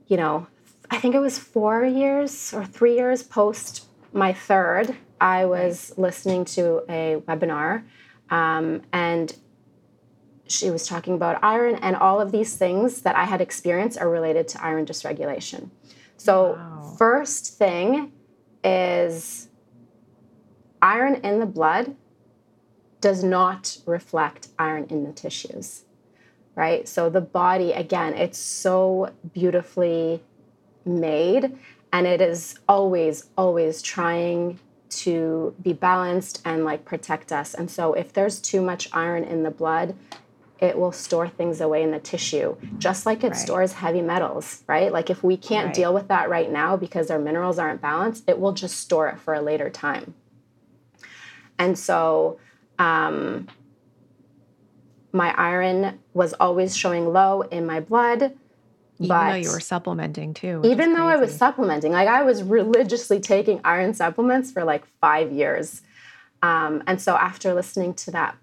[0.08, 0.47] you know,
[0.91, 6.45] I think it was four years or three years post my third, I was listening
[6.58, 7.84] to a webinar
[8.30, 9.36] um, and
[10.47, 14.10] she was talking about iron and all of these things that I had experienced are
[14.10, 15.69] related to iron dysregulation.
[16.17, 16.95] So, Wow.
[16.97, 18.12] first thing
[18.63, 19.49] is
[20.81, 21.95] iron in the blood
[23.01, 25.84] does not reflect iron in the tissues,
[26.55, 26.88] right?
[26.88, 30.21] So, the body, again, it's so beautifully
[30.86, 31.58] made
[31.91, 37.53] and it is always, always trying to be balanced and like protect us.
[37.53, 39.95] And so, if there's too much iron in the blood,
[40.65, 43.38] it will store things away in the tissue, just like it Right.
[43.38, 44.91] stores heavy metals, right?
[44.91, 45.75] Like if we can't Right.
[45.75, 49.19] deal with that right now because our minerals aren't balanced, it will just store it
[49.19, 50.13] for a later time.
[51.58, 52.38] And so,
[52.80, 53.47] um,
[55.13, 58.34] my iron was always showing low in my blood.
[58.99, 60.62] Even but though you were supplementing too.
[60.63, 65.32] even though I was supplementing, like I was religiously taking iron supplements for like five
[65.32, 65.82] years.
[66.41, 68.38] Um, and so after listening to that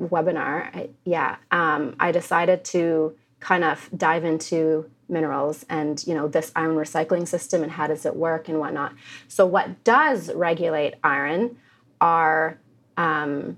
[0.00, 6.26] webinar, I, yeah, um, I decided to kind of dive into minerals and you know
[6.26, 8.92] this iron recycling system and how does it work and whatnot.
[9.28, 11.56] So what does regulate iron
[12.00, 12.58] are
[12.96, 13.56] um,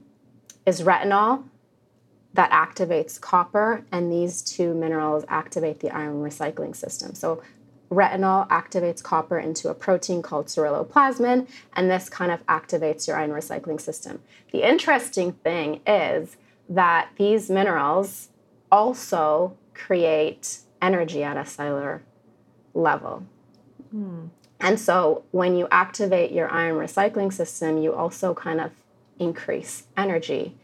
[0.66, 1.44] is retinol
[2.35, 7.14] that activates copper, and these two minerals activate the iron recycling system.
[7.14, 7.42] So
[7.90, 13.31] retinol activates copper into a protein called ceruloplasmin, and this kind of activates your iron
[13.31, 14.20] recycling system.
[14.53, 16.37] The interesting thing is
[16.68, 18.29] that these minerals
[18.70, 22.03] also create energy at a cellular
[22.74, 23.24] level.
[23.90, 24.27] Hmm.
[24.61, 28.72] And so when you activate your iron recycling system, you also kind of
[29.18, 30.57] increase energy.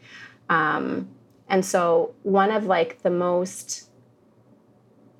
[0.49, 1.09] Um,
[1.47, 3.89] and so one of like the most,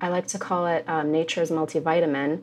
[0.00, 2.42] I like to call it um, nature's multivitamin,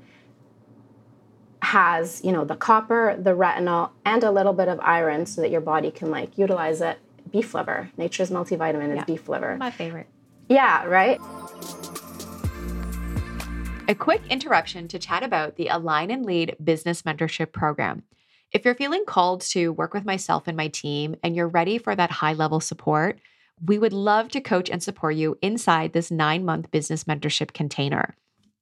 [1.62, 5.52] has you know the copper, the retinol, and a little bit of iron, so that
[5.52, 7.00] your body can like utilize it.
[7.32, 9.58] Beef liver, nature's multivitamin is yeah, beef liver.
[9.58, 10.08] My favorite.
[10.50, 11.20] Yeah, right.
[13.88, 18.04] A quick interruption to chat about the Align and Lead Business Mentorship Program.
[18.52, 21.96] If you're feeling called to work with myself and my team and you're ready for
[21.96, 23.20] that high level support,
[23.66, 28.16] we would love to coach and support you inside this nine month business mentorship container.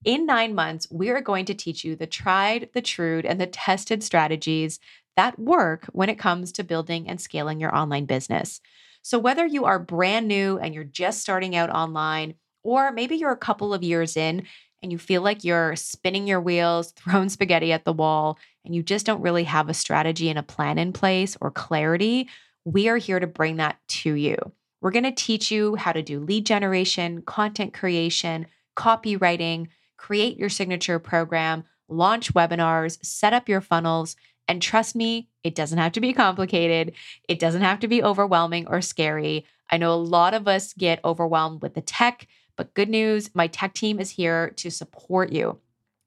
[0.03, 3.47] In nine months, we are going to teach you the tried, the true, and the
[3.47, 4.79] tested strategies
[5.15, 8.61] that work when it comes to building and scaling your online business.
[9.01, 13.31] So, whether you are brand new and you're just starting out online, or maybe you're
[13.31, 14.45] a couple of years in
[14.83, 18.83] and you feel like you're spinning your wheels, throwing spaghetti at the wall, and you
[18.83, 22.29] just don't really have a strategy and a plan in place or clarity,
[22.65, 24.37] we are here to bring that to you.
[24.81, 29.67] We're going to teach you how to do lead generation, content creation, copywriting,
[29.97, 34.15] create your signature program, launch webinars, set up your funnels.
[34.47, 36.93] And trust me, it doesn't have to be complicated.
[37.29, 39.45] It doesn't have to be overwhelming or scary.
[39.69, 42.27] I know a lot of us get overwhelmed with the tech
[42.61, 45.57] but good news my tech team is here to support you.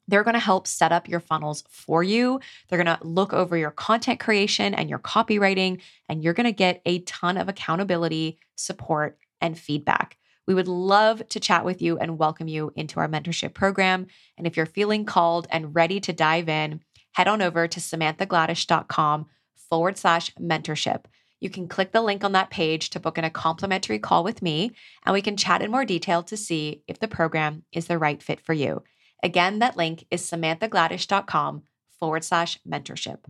[0.09, 2.41] They're going to help set up your funnels for you.
[2.69, 6.53] They're going to look over your content creation and your copywriting, and you're going to
[6.53, 10.17] get a ton of accountability, support, and feedback.
[10.47, 14.07] We would love to chat with you and welcome you into our mentorship program.
[14.37, 16.81] And if you're feeling called and ready to dive in,
[17.13, 19.27] head on over to samanthagladish.com
[19.71, 21.05] forward slash mentorship
[21.45, 24.41] you can click the link on that page to book in a complimentary call with
[24.41, 24.73] me,
[25.05, 28.23] and we can chat in more detail to see if the program is the right
[28.23, 28.83] fit for you.
[29.25, 31.63] Again, that link is samanthagladish.com
[31.99, 33.21] forward slash mentorship.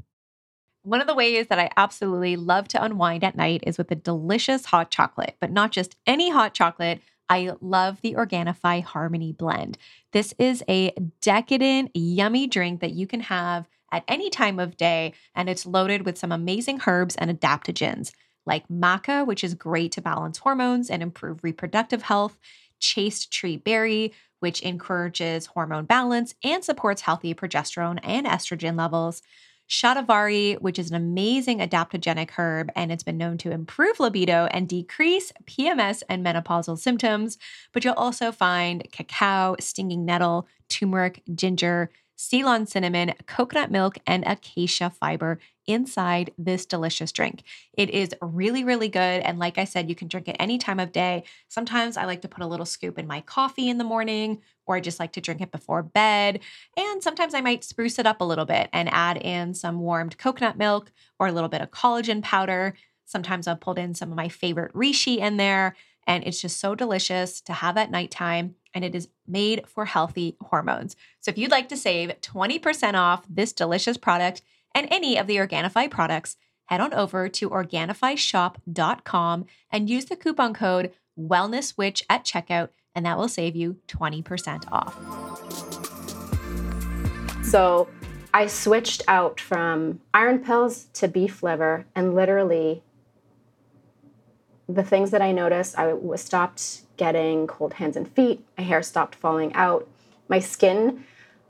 [0.82, 3.94] One of the ways that I absolutely love to unwind at night is with a
[3.94, 7.00] delicious hot chocolate, but not just any hot chocolate.
[7.28, 9.78] I love the Organifi Harmony Blend.
[10.12, 15.14] This is a decadent, yummy drink that you can have at any time of day,
[15.34, 18.10] and it's loaded with some amazing herbs and adaptogens
[18.44, 22.36] like maca, which is great to balance hormones and improve reproductive health,
[22.78, 24.12] chaste tree berry,
[24.44, 29.22] which encourages hormone balance and supports healthy progesterone and estrogen levels.
[29.70, 34.68] Shatavari, which is an amazing adaptogenic herb, and it's been known to improve libido and
[34.68, 37.38] decrease PMS and menopausal symptoms.
[37.72, 44.90] But you'll also find cacao, stinging nettle, turmeric, ginger, Ceylon cinnamon, coconut milk, and acacia
[44.90, 47.42] fiber inside this delicious drink.
[47.72, 49.22] It is really, really good.
[49.22, 51.24] And like I said, you can drink it any time of day.
[51.48, 54.76] Sometimes I like to put a little scoop in my coffee in the morning, or
[54.76, 56.40] I just like to drink it before bed.
[56.76, 60.18] And sometimes I might spruce it up a little bit and add in some warmed
[60.18, 62.74] coconut milk or a little bit of collagen powder.
[63.06, 65.76] Sometimes I've pulled in some of my favorite reishi in there.
[66.06, 70.36] And it's just so delicious to have at nighttime and it is made for healthy
[70.40, 70.96] hormones.
[71.20, 74.42] So if you'd like to save 20% off this delicious product
[74.74, 76.36] and any of the Organifi products,
[76.66, 83.16] head on over to OrganifiShop.com and use the coupon code WellnessWitch at checkout, and that
[83.16, 84.94] will save you 20% off.
[87.44, 87.88] So
[88.32, 92.82] I switched out from iron pills to beef liver, and literally
[94.68, 98.44] the things that I noticed, I was stopped getting cold hands and feet.
[98.56, 99.88] My hair stopped falling out.
[100.28, 101.04] My skin,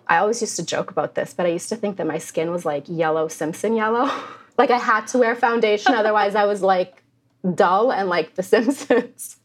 [0.07, 2.51] I always used to joke about this, but I used to think that my skin
[2.51, 4.11] was like yellow Simpson yellow.
[4.59, 7.03] like I had to wear foundation, otherwise I was like
[7.55, 9.37] dull and like the Simpsons.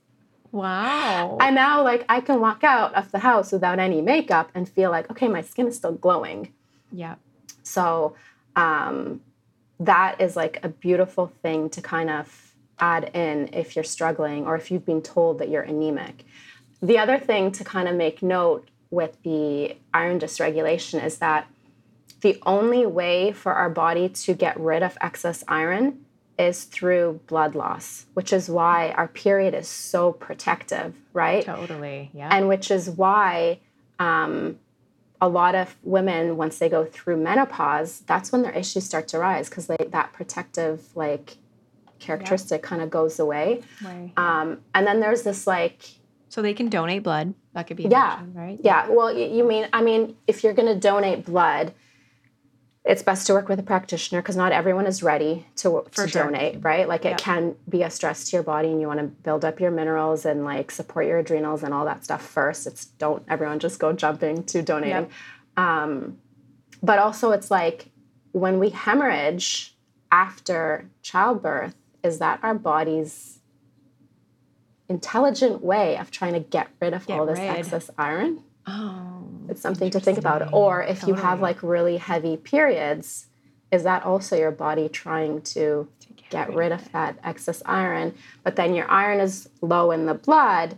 [0.51, 1.37] Wow.
[1.39, 4.89] And now like I can walk out of the house without any makeup and feel
[4.89, 6.53] like, okay, my skin is still glowing.
[6.91, 7.15] Yeah.
[7.61, 8.15] So
[8.55, 9.21] um
[9.79, 12.48] that is like a beautiful thing to kind of
[12.79, 16.25] add in if you're struggling or if you've been told that you're anemic.
[16.81, 21.47] The other thing to kind of make note with the iron dysregulation is that
[22.21, 26.05] the only way for our body to get rid of excess iron
[26.37, 31.43] is through blood loss, which is why our period is so protective, right?
[31.43, 32.29] Totally, yeah.
[32.31, 33.59] And which is why
[33.99, 34.57] um,
[35.19, 39.19] a lot of women, once they go through menopause, that's when their issues start to
[39.19, 41.35] rise because that protective, like,
[41.99, 43.61] characteristic kind of goes away.
[43.83, 44.11] Right.
[44.17, 45.83] Um, and then there's this like
[46.29, 47.33] So they can donate blood.
[47.53, 47.97] That could be Yeah.
[48.13, 48.59] option, right?
[48.63, 48.87] Yeah.
[48.89, 51.73] Well, y- you mean, I mean, if you're going to donate blood,
[52.85, 56.23] it's best to work with a practitioner because not everyone is ready to, to sure.
[56.23, 56.87] donate, right?
[56.87, 57.11] Like Yeah.
[57.11, 59.69] it can be a stress to your body and you want to build up your
[59.71, 62.65] minerals and like support your adrenals and all that stuff first.
[62.67, 65.09] It's don't everyone just go jumping to donating.
[65.57, 66.19] Um,
[66.81, 67.89] but also, it's like
[68.31, 69.75] when we hemorrhage
[70.11, 73.39] after childbirth, is that our body's
[74.87, 77.49] intelligent way of trying to get rid of Get all this rid.
[77.49, 78.43] excess iron?
[78.65, 79.23] Oh.
[79.47, 80.53] It's something to think about.
[80.53, 83.27] Or if you have like really heavy periods,
[83.71, 85.87] is that also your body trying to
[86.29, 88.15] get rid of that excess iron?
[88.43, 90.77] But then your iron is low in the blood,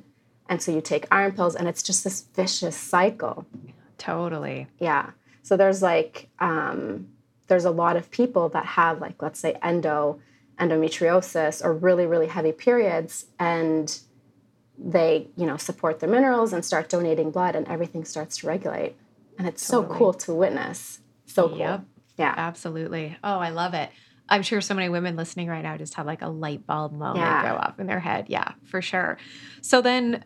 [0.50, 3.46] and so you take iron pills, and it's just this vicious cycle.
[3.98, 4.68] Totally.
[4.80, 5.12] Yeah.
[5.44, 7.08] So there's like um,
[7.48, 10.20] there's a lot of people that have like let's say endo
[10.62, 14.00] endometriosis or really really heavy periods and
[14.78, 18.96] they you know support their minerals and start donating blood and everything starts to regulate
[19.38, 21.86] and it's so cool to witness so cool Yep.
[22.18, 23.18] yeah Absolutely.
[23.24, 23.90] Oh, I love it.
[24.30, 27.18] I'm sure so many women listening right now just have like a light bulb moment
[27.18, 27.50] Yeah.
[27.52, 28.26] go off in their head.
[28.30, 29.18] Yeah, for sure.
[29.62, 30.24] So then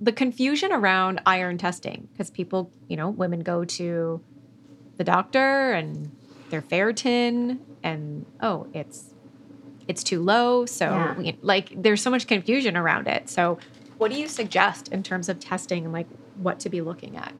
[0.00, 4.24] the confusion around iron testing, because people, you know, women go to
[4.98, 6.12] the doctor and
[6.50, 9.14] their ferritin and oh, it's
[9.90, 10.64] it's too low.
[10.66, 11.14] So Yeah.
[11.18, 13.28] we- like there's so much confusion around it.
[13.28, 13.58] So
[13.98, 17.32] what do you suggest in terms of testing and like what to be looking at?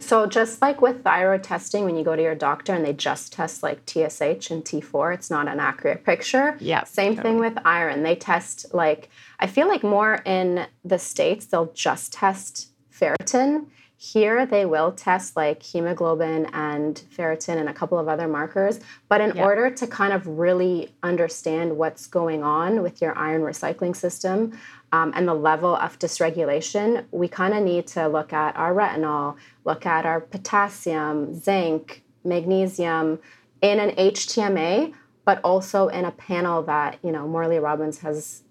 [0.00, 3.32] So just like with thyroid testing, when you go to your doctor and they just
[3.32, 6.56] test like TSH and T4, it's not an accurate picture.
[6.58, 8.02] Yeah, Same thing with iron.
[8.02, 13.66] They test like I feel like more in the states they'll just test ferritin.
[14.12, 18.78] Here they will test like hemoglobin and ferritin and a couple of other markers.
[19.08, 19.44] But in Yeah.
[19.44, 24.58] order to kind of really understand what's going on with your iron recycling system
[24.92, 29.36] um, and the level of dysregulation, we kind of need to look at our retinol,
[29.64, 33.18] look at our potassium, zinc, magnesium
[33.62, 34.92] in an HTMA,
[35.24, 38.42] but also in a panel that you know Morley Robbins has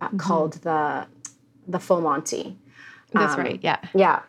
[0.00, 1.06] uh, called the
[1.66, 2.56] the full Monty.
[3.12, 3.60] That's Um, right.
[3.62, 3.80] Yeah.
[3.94, 4.20] Yeah.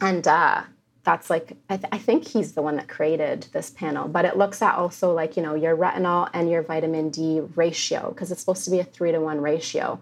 [0.00, 0.62] And uh,
[1.04, 4.36] that's like, I, th- I think he's the one that created this panel, but it
[4.36, 8.40] looks at also like, you know, your retinol and your vitamin D ratio, because it's
[8.40, 10.00] supposed to be a three to one ratio.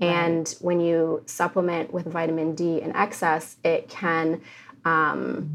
[0.00, 4.42] And when you supplement with vitamin D in excess, it can
[4.84, 5.50] um,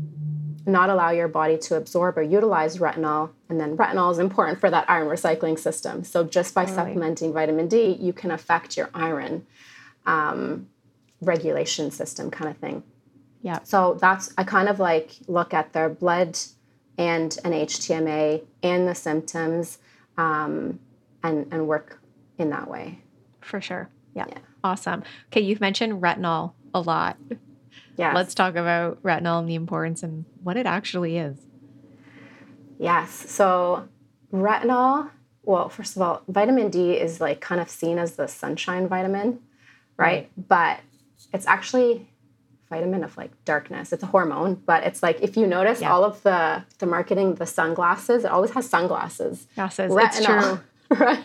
[0.65, 3.31] not allow your body to absorb or utilize retinol.
[3.49, 6.03] And then retinol is important for that iron recycling system.
[6.03, 9.45] So just by supplementing vitamin D, you can affect your iron
[10.05, 10.67] um,
[11.21, 12.83] regulation system kind of thing.
[13.41, 13.59] Yeah.
[13.63, 16.37] So that's I kind of like look at their blood
[16.97, 19.79] and an HTMA and the symptoms
[20.17, 20.79] um,
[21.23, 22.01] and and work
[22.37, 22.99] in that way.
[23.41, 23.89] For sure.
[24.15, 24.25] Yeah.
[24.29, 24.39] Yeah.
[24.63, 25.03] Awesome.
[25.27, 27.17] Okay, you've mentioned retinol a lot.
[27.97, 28.13] Yeah.
[28.13, 31.37] Let's talk about retinol and the importance and what it actually is.
[32.77, 33.11] Yes.
[33.11, 33.87] So
[34.33, 35.11] retinol,
[35.43, 39.39] well, first of all, vitamin D is like kind of seen as the sunshine vitamin,
[39.97, 40.29] right?
[40.47, 40.79] But
[41.33, 42.09] it's actually
[42.71, 43.85] vitamin of like darkness.
[43.93, 45.91] It's a hormone, but it's like if you notice Yeah.
[45.93, 46.39] all of the
[46.81, 49.35] the marketing, the sunglasses, it always has sunglasses.
[49.55, 49.91] Gases.
[50.05, 50.59] It's true.
[51.05, 51.23] Right?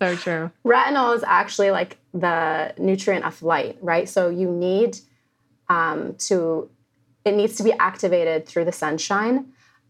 [0.00, 0.44] So true.
[0.74, 1.92] retinol is actually like
[2.26, 4.06] the nutrient of light, right?
[4.08, 4.90] So you need
[5.68, 6.70] um, to,
[7.24, 9.36] it needs to be activated through the sunshine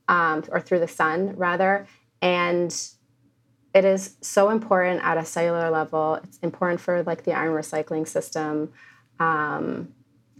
[0.08, 1.86] um, or through the sun rather.
[2.22, 2.70] And
[3.74, 6.04] it is so important at a cellular level.
[6.24, 8.72] It's important for like the iron recycling system.
[9.20, 9.92] Um,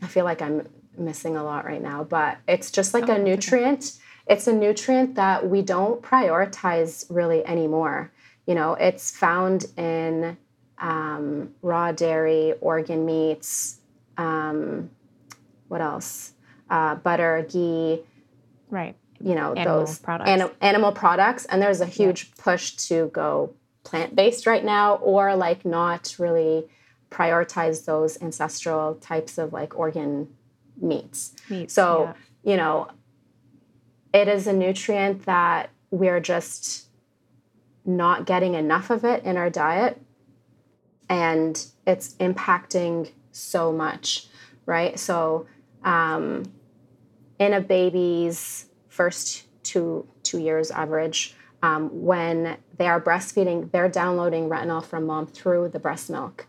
[0.02, 3.08] I feel like I'm missing a lot right now, but it's just like Oh, a
[3.08, 3.30] that's okay.
[3.30, 3.92] nutrient.
[4.26, 8.10] It's a nutrient that we don't prioritize really anymore.
[8.46, 10.36] You know, it's found in
[10.78, 13.78] um, raw dairy, organ meats,
[14.16, 14.90] um,
[15.68, 16.32] what else?
[16.70, 18.00] Uh, butter, ghee,
[18.70, 18.94] Right.
[19.20, 20.30] you know, Animal those products.
[20.30, 21.44] ani- animal products.
[21.46, 26.68] And there's a huge push to go plant based right now or like not really
[27.10, 30.28] prioritize those ancestral types of like organ
[30.80, 31.34] meats.
[31.48, 31.74] Meats.
[31.74, 32.88] So, you know,
[34.12, 36.88] it is a nutrient that we're just
[37.84, 40.00] not getting enough of it in our diet.
[41.08, 44.26] And it's impacting so much,
[44.66, 44.98] right?
[44.98, 45.46] So,
[45.84, 46.52] um,
[47.38, 54.48] in a baby's first two two years average, um, when they are breastfeeding, they're downloading
[54.48, 56.47] retinol from mom through the breast milk.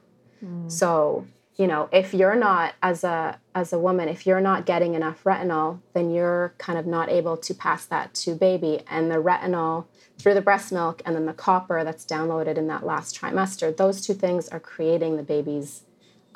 [0.68, 4.96] So, you know, if you're not as a as a woman, if you're not getting
[4.96, 8.82] enough retinol, then you're kind of not able to pass that to baby.
[8.88, 9.86] And the retinol
[10.18, 14.02] through the breast milk and then the copper that's downloaded in that last trimester, those
[14.02, 15.84] two things are creating the baby's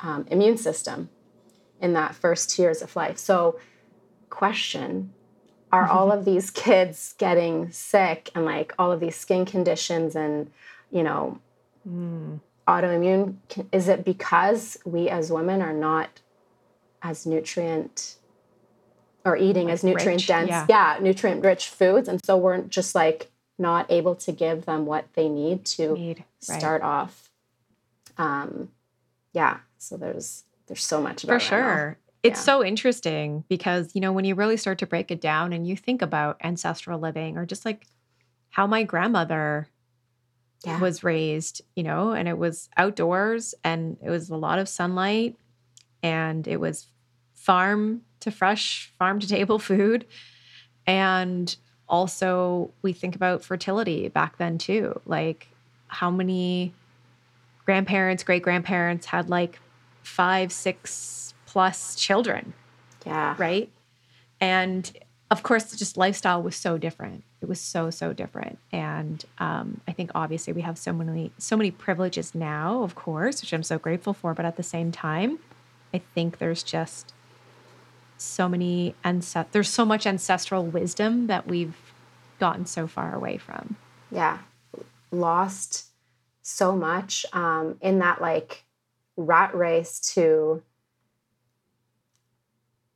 [0.00, 1.08] um, immune system
[1.80, 3.18] in that first years of life.
[3.18, 3.58] So,
[4.30, 5.12] question
[5.72, 10.50] are all of these kids getting sick and like all of these skin conditions and,
[10.90, 11.38] you know,
[11.88, 12.40] mm.
[12.66, 13.36] Autoimmune?
[13.72, 16.20] Is it because we as women are not
[17.02, 18.16] as nutrient
[19.24, 20.66] or eating like as nutrient rich, dense, yeah.
[20.68, 22.08] yeah, nutrient rich foods.
[22.08, 26.24] And so we're just like not able to give them what they need to need,
[26.40, 26.88] start right.
[26.88, 27.30] off.
[28.18, 28.70] Um,
[29.32, 29.58] yeah.
[29.78, 31.98] So there's there's so much for sure.
[32.22, 32.44] It's yeah.
[32.44, 35.76] so interesting because you know when you really start to break it down and you
[35.76, 37.86] think about ancestral living or just like
[38.50, 39.68] how my grandmother
[40.64, 40.80] yeah.
[40.80, 45.36] was raised, you know, and it was outdoors and it was a lot of sunlight
[46.02, 46.86] and it was
[47.32, 50.06] farm to fresh, farm to table food.
[50.86, 51.54] And
[51.88, 55.00] also, we think about fertility back then too.
[55.06, 55.48] Like,
[55.86, 56.72] how many
[57.64, 59.58] grandparents, great grandparents had like
[60.02, 62.54] five, six plus children?
[63.06, 63.34] Yeah.
[63.38, 63.70] Right.
[64.40, 64.90] And
[65.30, 67.24] of course, just lifestyle was so different.
[67.40, 71.56] It was so so different, and um, I think obviously we have so many so
[71.56, 74.34] many privileges now, of course, which I'm so grateful for.
[74.34, 75.38] But at the same time,
[75.92, 77.12] I think there's just
[78.16, 81.76] so many ancest- there's so much ancestral wisdom that we've
[82.38, 83.76] gotten so far away from.
[84.10, 84.38] Yeah.
[85.10, 85.86] Lost
[86.42, 88.64] so much um, in that like
[89.16, 90.62] rat race to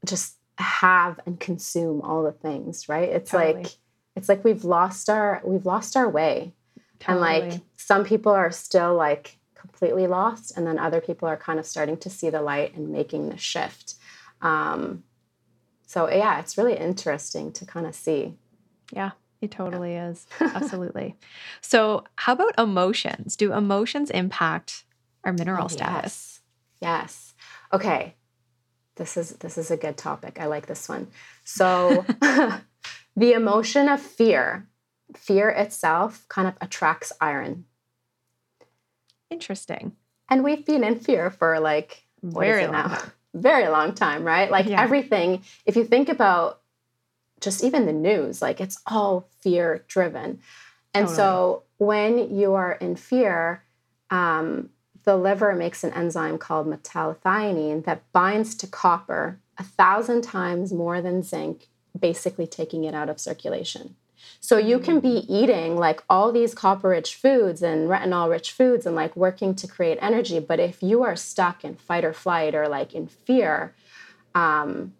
[0.04, 3.08] just have and consume all the things, right?
[3.08, 3.62] It's totally.
[3.62, 3.72] like
[4.16, 6.52] it's like we've lost our we've lost our way.
[6.98, 7.40] Totally.
[7.40, 11.58] And like some people are still like completely lost and then other people are kind
[11.58, 13.94] of starting to see the light and making the shift.
[14.42, 15.04] Um,
[15.86, 18.34] so yeah, it's really interesting to kind of see.
[18.92, 20.10] Yeah, it totally yeah.
[20.10, 20.26] is.
[20.40, 21.16] Absolutely.
[21.60, 23.36] so, how about emotions?
[23.36, 24.84] Do emotions impact
[25.24, 26.40] our mineral oh, status?
[26.80, 26.80] Yes.
[26.80, 27.34] yes.
[27.72, 28.14] Okay.
[28.98, 30.38] This is this is a good topic.
[30.40, 31.08] I like this one.
[31.44, 32.04] So,
[33.16, 34.68] the emotion of fear,
[35.16, 37.64] fear itself kind of attracts iron.
[39.30, 39.92] Interesting.
[40.28, 42.72] And we've been in fear for like very long.
[42.72, 42.98] now?
[43.34, 44.50] very long time, right?
[44.50, 44.82] Like yeah.
[44.82, 46.60] everything, if you think about
[47.40, 50.40] just even the news, like it's all fear driven.
[50.94, 51.16] And totally.
[51.16, 53.62] so when you are in fear,
[54.10, 54.70] um,
[55.08, 61.00] the liver makes an enzyme called metallothionein that binds to copper a thousand times more
[61.00, 63.96] than zinc, basically taking it out of circulation.
[64.38, 68.84] So you can be eating like all these copper rich foods and retinol rich foods
[68.84, 70.40] and like working to create energy.
[70.40, 73.74] But if you are stuck in fight or flight or like in fear,
[74.34, 74.92] um,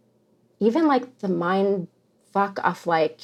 [0.59, 1.87] even like the mind
[2.33, 3.21] fuck of like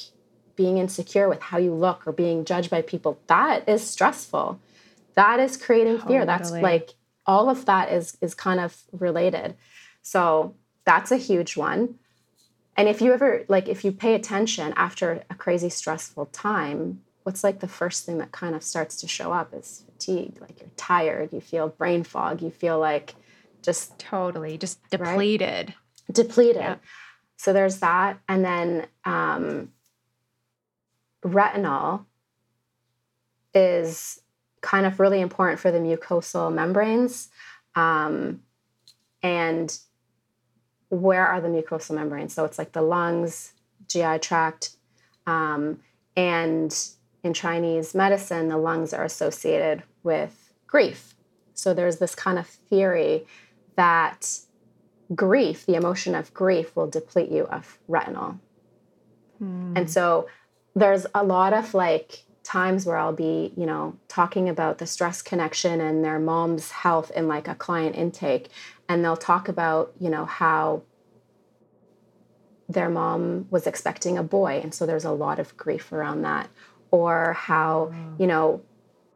[0.55, 4.59] being insecure with how you look or being judged by people, that is stressful.
[5.15, 6.25] That is creating fear.
[6.25, 6.25] Totally.
[6.25, 6.95] That's like
[7.25, 9.55] all of that is is kind of related.
[10.01, 10.55] So
[10.85, 11.95] that's a huge one.
[12.77, 17.43] And if you ever like if you pay attention after a crazy stressful time, what's
[17.43, 20.37] like the first thing that kind of starts to show up is fatigue.
[20.41, 23.15] Like you're tired, you feel brain fog, you feel like
[23.61, 25.69] just totally just depleted.
[25.69, 26.15] Right?
[26.15, 26.61] Depleted.
[26.61, 26.75] Yeah.
[27.37, 28.19] So there's that.
[28.29, 29.71] And then um,
[31.23, 32.05] retinol
[33.53, 34.21] is
[34.65, 37.29] kind of really important for the mucosal membranes.
[37.75, 38.41] Um,
[39.21, 39.77] and
[40.89, 42.33] where are the mucosal membranes?
[42.33, 43.53] So it's like the lungs,
[43.87, 44.71] GI tract,
[45.27, 45.79] um,
[46.17, 46.75] and
[47.23, 51.13] in Chinese medicine, the lungs are associated with grief.
[51.53, 53.27] So there's this kind of theory
[53.75, 54.39] that
[55.13, 58.39] grief, the emotion of grief, will deplete you of retinol.
[59.41, 59.77] Mm.
[59.77, 60.27] And so
[60.75, 65.21] there's a lot of like times where I'll be, you know, talking about the stress
[65.21, 68.49] connection and their mom's health in like a client intake.
[68.87, 70.83] And they'll talk about, you know, how
[72.69, 74.61] their mom was expecting a boy.
[74.61, 76.49] And so there's a lot of grief around that.
[76.91, 78.61] Or how, you know,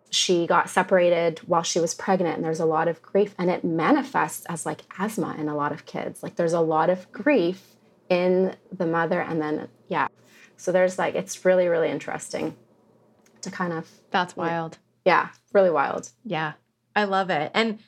[0.10, 3.64] she got separated while she was pregnant and there's a lot of grief and it
[3.64, 6.24] manifests as like asthma in a lot of kids.
[6.24, 7.76] Like there's a lot of grief
[8.10, 10.08] in the mother and then yeah.
[10.58, 12.56] So there's like it's really really interesting
[13.42, 14.78] to kind of That's wild.
[15.06, 16.10] Yeah, really wild.
[16.24, 16.54] Yeah.
[16.96, 17.52] I love it.
[17.54, 17.80] And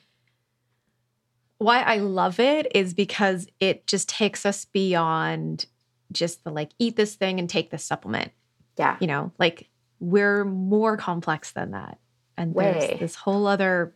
[1.58, 5.66] why I love it is because it just takes us beyond
[6.10, 8.32] just the like eat this thing and take this supplement.
[8.76, 8.96] Yeah.
[9.00, 9.68] You know, like
[10.00, 11.98] we're more complex than that.
[12.36, 12.72] And Way.
[12.72, 13.94] there's this whole other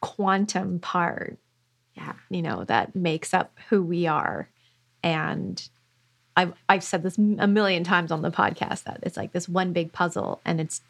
[0.00, 1.38] quantum part.
[1.94, 2.14] Yeah.
[2.30, 4.48] You know, that makes up who we are.
[5.02, 5.62] And
[6.36, 9.72] I've I've said this a million times on the podcast that it's like this one
[9.72, 10.80] big puzzle and it's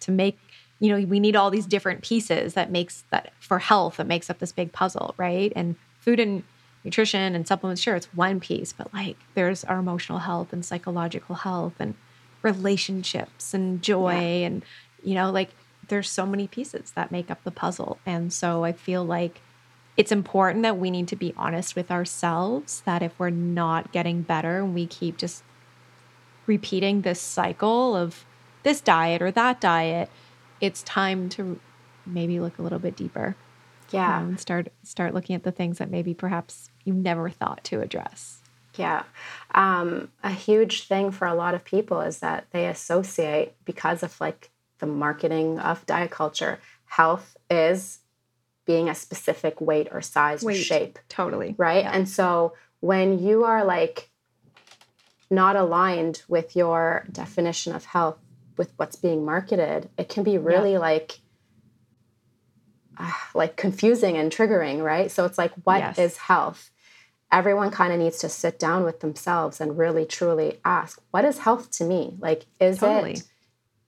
[0.00, 0.38] to make
[0.80, 4.30] you know, we need all these different pieces that makes that for health that makes
[4.30, 5.52] up this big puzzle, right?
[5.56, 6.44] And food and
[6.84, 11.34] nutrition and supplements, sure, it's one piece, but like there's our emotional health and psychological
[11.34, 11.94] health and
[12.42, 14.46] relationships and joy yeah.
[14.46, 14.64] and
[15.02, 15.50] you know, like
[15.88, 17.98] there's so many pieces that make up the puzzle.
[18.06, 19.40] And so I feel like
[19.98, 24.22] it's important that we need to be honest with ourselves that if we're not getting
[24.22, 25.42] better and we keep just
[26.46, 28.24] repeating this cycle of
[28.62, 30.08] this diet or that diet,
[30.60, 31.58] it's time to
[32.06, 33.36] maybe look a little bit deeper.
[33.90, 34.20] Yeah.
[34.20, 38.42] and start start looking at the things that maybe perhaps you never thought to address.
[38.76, 39.04] Yeah.
[39.54, 44.20] Um, a huge thing for a lot of people is that they associate because of
[44.20, 48.00] like the marketing of diet culture, health is
[48.68, 50.98] being a specific weight or size weight, or shape.
[51.08, 51.54] Totally.
[51.56, 51.84] Right.
[51.84, 51.92] Yeah.
[51.92, 54.10] And so when you are like
[55.30, 58.18] not aligned with your definition of health,
[58.58, 60.78] with what's being marketed, it can be really yeah.
[60.80, 61.20] like,
[62.98, 65.10] uh, like confusing and triggering, right?
[65.10, 65.98] So it's like, what yes.
[65.98, 66.70] is health?
[67.32, 71.38] Everyone kind of needs to sit down with themselves and really truly ask, what is
[71.38, 72.16] health to me?
[72.20, 73.12] Like, is totally.
[73.12, 73.22] it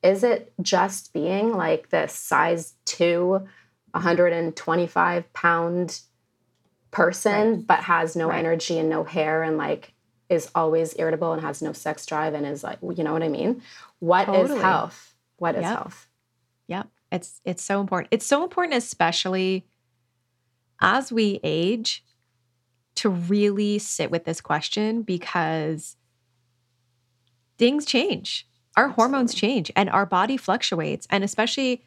[0.02, 3.46] is it just being like this size two,
[3.92, 6.00] 125 pound
[6.90, 7.66] person, right.
[7.66, 8.38] but has no right.
[8.38, 9.92] energy and no hair and like
[10.28, 13.28] is always irritable and has no sex drive and is like, you know what I
[13.28, 13.62] mean?
[13.98, 14.56] What totally.
[14.56, 15.14] is health?
[15.38, 15.72] What is yep.
[15.72, 16.08] health?
[16.68, 16.88] Yep.
[17.12, 18.08] It's it's so important.
[18.12, 19.66] It's so important, especially
[20.80, 22.04] as we age,
[22.96, 25.96] to really sit with this question because
[27.58, 31.06] things change our hormones change and our body fluctuates.
[31.10, 31.82] And especially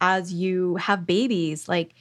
[0.00, 1.94] as you have babies, like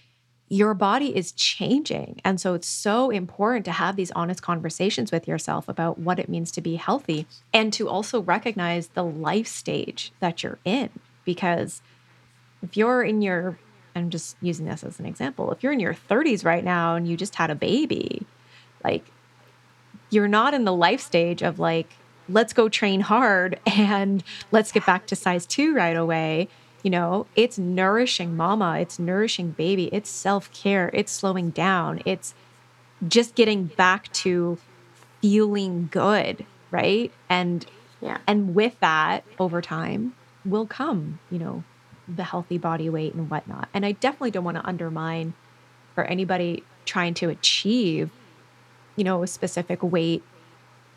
[0.48, 2.22] your body is changing.
[2.24, 6.30] And so it's so important to have these honest conversations with yourself about what it
[6.30, 10.90] means to be healthy and to also recognize the life stage that you're in.
[11.24, 11.82] Because
[12.62, 13.58] if you're in your,
[13.96, 17.08] I'm just using this as an example, if you're in your 30s right now and
[17.08, 18.26] you just had a baby,
[18.84, 19.06] like
[20.12, 21.90] you're not in the life stage of like,
[22.30, 26.50] let's go train hard and let's get back to size two right away.
[26.86, 32.36] You know, it's nourishing mama, it's nourishing baby, it's self care, it's slowing down, it's
[33.08, 34.60] just getting back to
[35.20, 37.12] feeling good, right?
[37.28, 37.66] And
[38.02, 38.20] yeah.
[38.28, 40.14] And with that, over time,
[40.46, 41.64] will come, you know,
[42.08, 43.68] the healthy body weight and whatnot.
[43.74, 45.34] And I definitely don't want to undermine
[45.96, 48.12] for anybody trying to achieve,
[48.96, 50.22] you know, a specific weight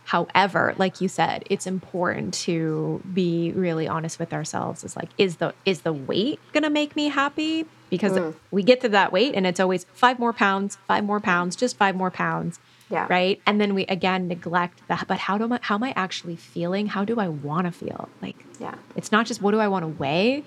[0.08, 4.82] However, like you said, it's important to be really honest with ourselves.
[4.82, 7.66] Is like, is the is the weight gonna make me happy?
[7.90, 8.34] Because mm.
[8.50, 11.76] we get to that weight and it's always five more pounds, five more pounds, just
[11.76, 12.58] five more pounds.
[12.88, 13.06] Yeah.
[13.10, 13.42] Right.
[13.44, 15.06] And then we again neglect that.
[15.06, 16.86] But how do I how am I actually feeling?
[16.86, 18.08] How do I want to feel?
[18.22, 18.76] Like yeah.
[18.96, 20.42] It's not just what do I want to weigh,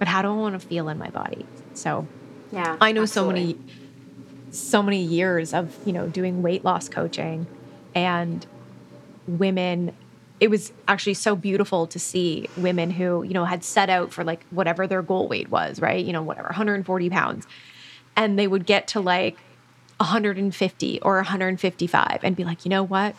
[0.00, 1.46] but how do I want to feel in my body?
[1.72, 2.08] So
[2.50, 2.76] yeah.
[2.80, 3.52] I know absolutely.
[3.52, 3.72] so many
[4.50, 7.46] so many years of, you know, doing weight loss coaching
[7.94, 8.44] and
[9.28, 9.92] women
[10.40, 14.24] it was actually so beautiful to see women who you know had set out for
[14.24, 16.04] like whatever their goal weight was right?
[16.04, 17.46] You know whatever 140 pounds.
[18.16, 19.36] And they would get to like
[19.98, 23.14] 150 or 155 and be like you know what?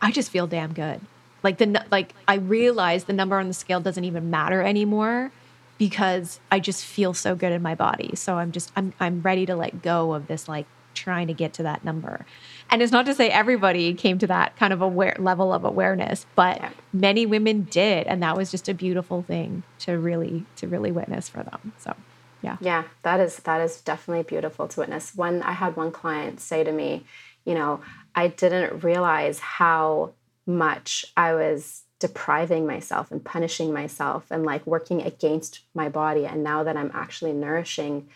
[0.00, 1.00] I just feel damn good.
[1.42, 5.32] Like the like i realize the number on the scale doesn't even matter anymore
[5.78, 8.14] because i just feel so good in my body.
[8.16, 11.52] So i'm just i'm i'm ready to let go of this like trying to get
[11.54, 12.26] to that number
[12.70, 16.26] and it's not to say everybody came to that kind of aware level of awareness,
[16.34, 16.70] but yeah.
[16.92, 21.28] many women did, and that was just a beautiful thing to really to really witness
[21.28, 21.72] for them.
[21.78, 21.94] So,
[22.42, 22.56] yeah.
[22.60, 25.14] Yeah, that is that is definitely beautiful to witness.
[25.14, 27.04] When I had one client say to me,
[27.44, 27.80] you know,
[28.14, 30.12] I didn't realize how
[30.46, 36.42] much I was depriving myself and punishing myself and like working against my body and
[36.42, 38.08] now that I'm actually nourishing,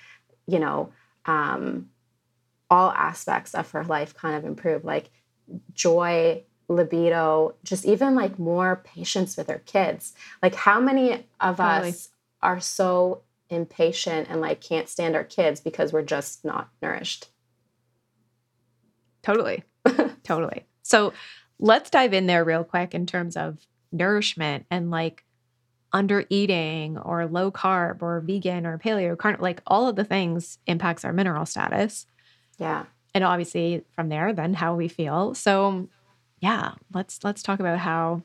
[0.47, 0.93] you know,
[1.27, 1.91] um
[2.75, 5.11] all aspects of her life kind of improve like
[5.73, 10.13] joy libido just even like more patience with her kids.
[10.43, 12.09] Like how many of us
[12.43, 17.29] are so impatient and like can't stand our kids because we're just not nourished?
[19.23, 19.63] Totally.
[20.25, 20.65] Totally.
[20.83, 21.13] So
[21.61, 23.59] let's dive in there real quick in terms of
[23.93, 25.25] nourishment and like
[25.93, 30.59] under eating or low carb or vegan or paleo carn like all of the things
[30.67, 32.07] impacts our mineral status
[32.59, 32.85] yeah.
[33.15, 35.35] And obviously from there then how we feel.
[35.35, 35.89] So
[36.41, 38.23] yeah, let's let's talk about how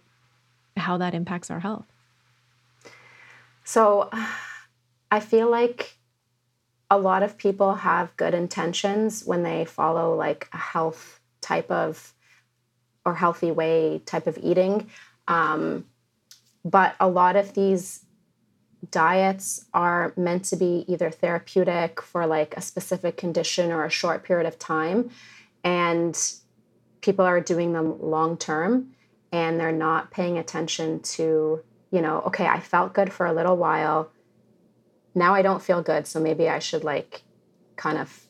[0.77, 1.87] how that impacts our health.
[3.63, 4.09] So
[5.11, 5.97] I feel like
[6.91, 12.13] a lot of people have good intentions when they follow like a health type of
[13.05, 14.89] or healthy way type of eating.
[15.27, 15.85] Um,
[16.65, 18.03] but a lot of these
[18.91, 24.23] diets are meant to be either therapeutic for like a specific condition or a short
[24.23, 25.09] period of time
[25.63, 26.33] and
[27.01, 28.91] people are doing them long term
[29.31, 31.61] and they're not paying attention to
[31.91, 34.11] you know okay i felt good for a little while.
[35.13, 37.23] Now i don't feel good so maybe i should like
[37.75, 38.25] kind of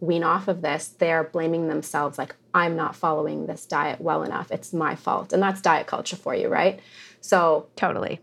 [0.00, 0.88] wean off of this.
[0.88, 4.50] They're blaming themselves like i'm not following this diet well enough.
[4.50, 5.32] It's my fault.
[5.32, 6.80] And that's diet culture for you right?
[7.20, 8.20] So totally.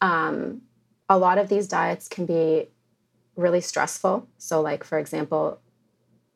[0.00, 0.62] um,
[1.12, 2.68] a lot of these diets can be
[3.36, 4.26] really stressful.
[4.38, 5.60] So, like, for example,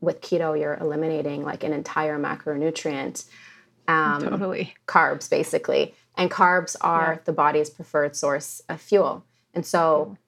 [0.03, 3.25] with keto, you're eliminating like an entire macronutrient.
[3.89, 4.75] Um, totally.
[4.87, 5.95] Carbs, basically.
[6.15, 7.21] And carbs are yeah.
[7.25, 9.25] the body's preferred source of fuel.
[9.55, 10.19] And so,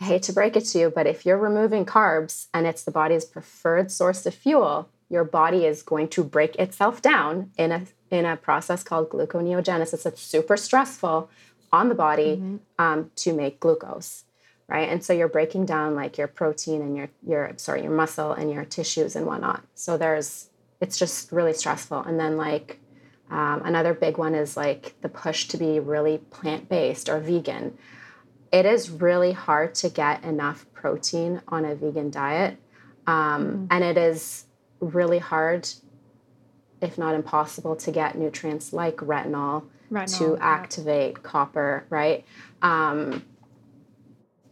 [0.00, 2.90] I hate to break it to you, but if you're removing carbs and it's the
[2.90, 7.82] body's preferred source of fuel, your body is going to break itself down in a
[8.10, 10.04] in a process called gluconeogenesis.
[10.04, 11.30] It's super stressful,
[11.74, 12.56] on the body mm-hmm.
[12.78, 14.24] um, to make glucose
[14.68, 18.32] right and so you're breaking down like your protein and your your sorry your muscle
[18.32, 20.50] and your tissues and whatnot so there's
[20.80, 22.78] it's just really stressful and then like
[23.30, 27.76] um, another big one is like the push to be really plant-based or vegan
[28.52, 32.56] it is really hard to get enough protein on a vegan diet
[33.08, 33.66] um, mm-hmm.
[33.70, 34.44] and it is
[34.78, 35.68] really hard
[36.80, 39.64] if not impossible to get nutrients like retinol
[40.18, 41.22] to activate yeah.
[41.22, 42.24] copper, right?
[42.62, 43.24] Um,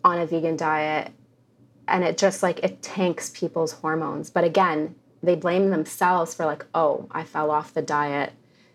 [0.05, 1.13] on a vegan diet.
[1.89, 4.31] And it just like it tanks people's hormones.
[4.31, 8.33] But again, they blame themselves for like, oh, I fell off the diet.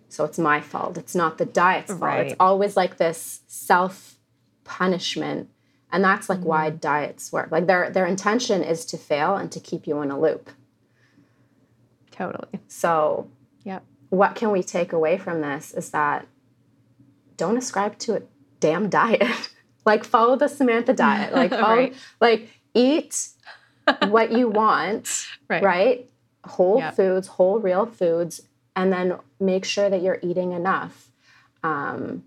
[0.10, 0.98] So it's my fault.
[0.98, 2.02] It's not the diet's fault.
[2.02, 2.28] Right.
[2.28, 4.18] It's always like this self
[4.64, 5.50] punishment.
[5.92, 6.48] And that's like mm-hmm.
[6.48, 7.52] why diets work.
[7.52, 10.50] Like their their intention is to fail and to keep you in a loop.
[12.12, 12.60] Totally.
[12.68, 13.30] So,
[13.64, 13.80] yeah.
[14.10, 16.26] What can we take away from this is that
[17.38, 18.22] don't ascribe to a
[18.60, 19.50] damn diet.
[19.86, 21.34] like follow the Samantha diet.
[21.34, 21.96] Like follow, right.
[22.20, 23.30] like eat
[24.08, 25.64] what you want, right?
[25.64, 26.10] right?
[26.46, 26.96] Whole yep.
[26.96, 28.42] foods, whole real foods,
[28.76, 31.10] and then make sure that you're eating enough.
[31.64, 32.24] Um,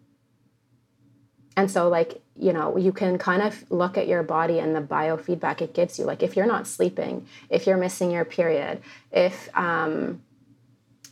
[1.56, 4.80] and so, like, you know, you can kind of look at your body and the
[4.80, 6.04] biofeedback it gives you.
[6.04, 8.80] Like, if you're not sleeping, if you're missing your period,
[9.12, 10.22] if um,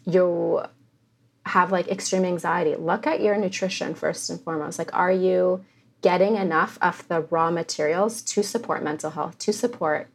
[0.07, 0.63] you
[1.49, 4.79] have like extreme anxiety, look at your nutrition first and foremost.
[4.79, 5.65] Like, are you
[6.03, 10.09] getting enough of the raw materials to support mental health, to support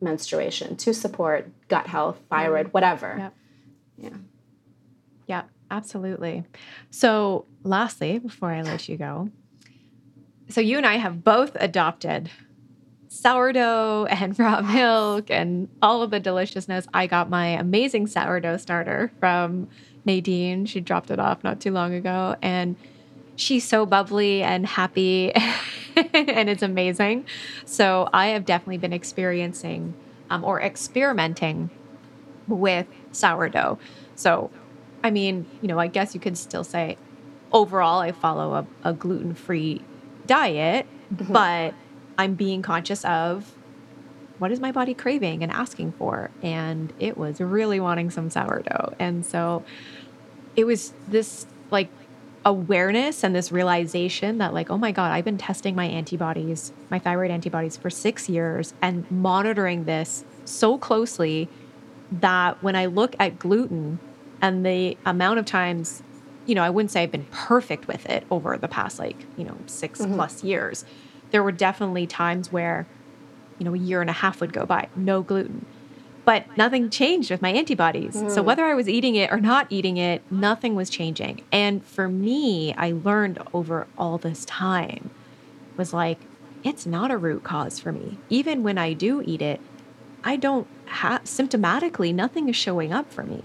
[0.00, 3.16] menstruation, to support gut health, thyroid, whatever?
[3.18, 3.34] Yep.
[3.98, 4.18] Yeah.
[5.26, 6.44] Yeah, absolutely.
[6.90, 9.30] So, lastly, before I let you go,
[10.48, 12.30] so you and I have both adopted
[13.08, 16.86] sourdough and raw milk and all of the deliciousness.
[16.92, 19.68] I got my amazing sourdough starter from
[20.06, 20.66] Nadine.
[20.66, 22.36] She dropped it off not too long ago.
[22.40, 22.76] And
[23.36, 25.32] she's so bubbly and happy,
[25.96, 27.26] and it's amazing.
[27.64, 29.94] So I have definitely been experiencing
[30.30, 31.70] um, or experimenting
[32.48, 33.78] with sourdough.
[34.14, 34.50] So,
[35.04, 36.96] I mean, you know, I guess you could still say
[37.52, 39.82] overall, I follow a, a gluten free
[40.26, 41.32] diet, mm-hmm.
[41.32, 41.74] but
[42.18, 43.54] I'm being conscious of
[44.38, 46.30] what is my body craving and asking for?
[46.42, 48.94] And it was really wanting some sourdough.
[48.98, 49.64] And so
[50.56, 51.88] it was this like
[52.44, 56.98] awareness and this realization that like oh my god i've been testing my antibodies my
[56.98, 61.48] thyroid antibodies for six years and monitoring this so closely
[62.12, 63.98] that when i look at gluten
[64.40, 66.04] and the amount of times
[66.46, 69.44] you know i wouldn't say i've been perfect with it over the past like you
[69.44, 70.14] know 6 mm-hmm.
[70.14, 70.84] plus years
[71.32, 72.86] there were definitely times where
[73.58, 75.66] you know a year and a half would go by no gluten
[76.26, 78.16] but nothing changed with my antibodies.
[78.16, 78.30] Mm.
[78.30, 81.44] So whether I was eating it or not eating it, nothing was changing.
[81.52, 85.10] And for me, I learned over all this time
[85.76, 86.18] was like,
[86.64, 88.18] it's not a root cause for me.
[88.28, 89.60] Even when I do eat it,
[90.24, 93.44] I don't have symptomatically, nothing is showing up for me.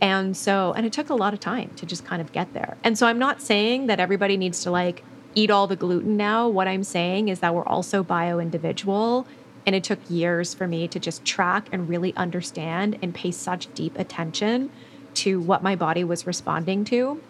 [0.00, 2.78] And so, and it took a lot of time to just kind of get there.
[2.82, 5.04] And so I'm not saying that everybody needs to like
[5.34, 6.48] eat all the gluten now.
[6.48, 9.26] What I'm saying is that we're also bio individual
[9.66, 13.72] and it took years for me to just track and really understand and pay such
[13.74, 14.70] deep attention
[15.14, 17.20] to what my body was responding to.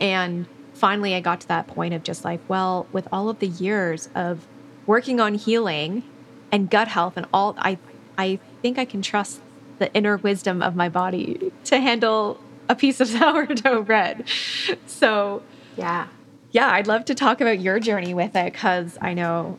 [0.00, 3.46] And finally, I got to that point of just like, well, with all of the
[3.46, 4.46] years of
[4.86, 6.02] working on healing
[6.50, 7.78] and gut health and all, I,
[8.16, 9.40] I think I can trust
[9.78, 14.24] the inner wisdom of my body to handle a piece of sourdough bread.
[14.86, 15.42] So,
[15.76, 16.08] yeah.
[16.50, 19.58] Yeah, I'd love to talk about your journey with it because I know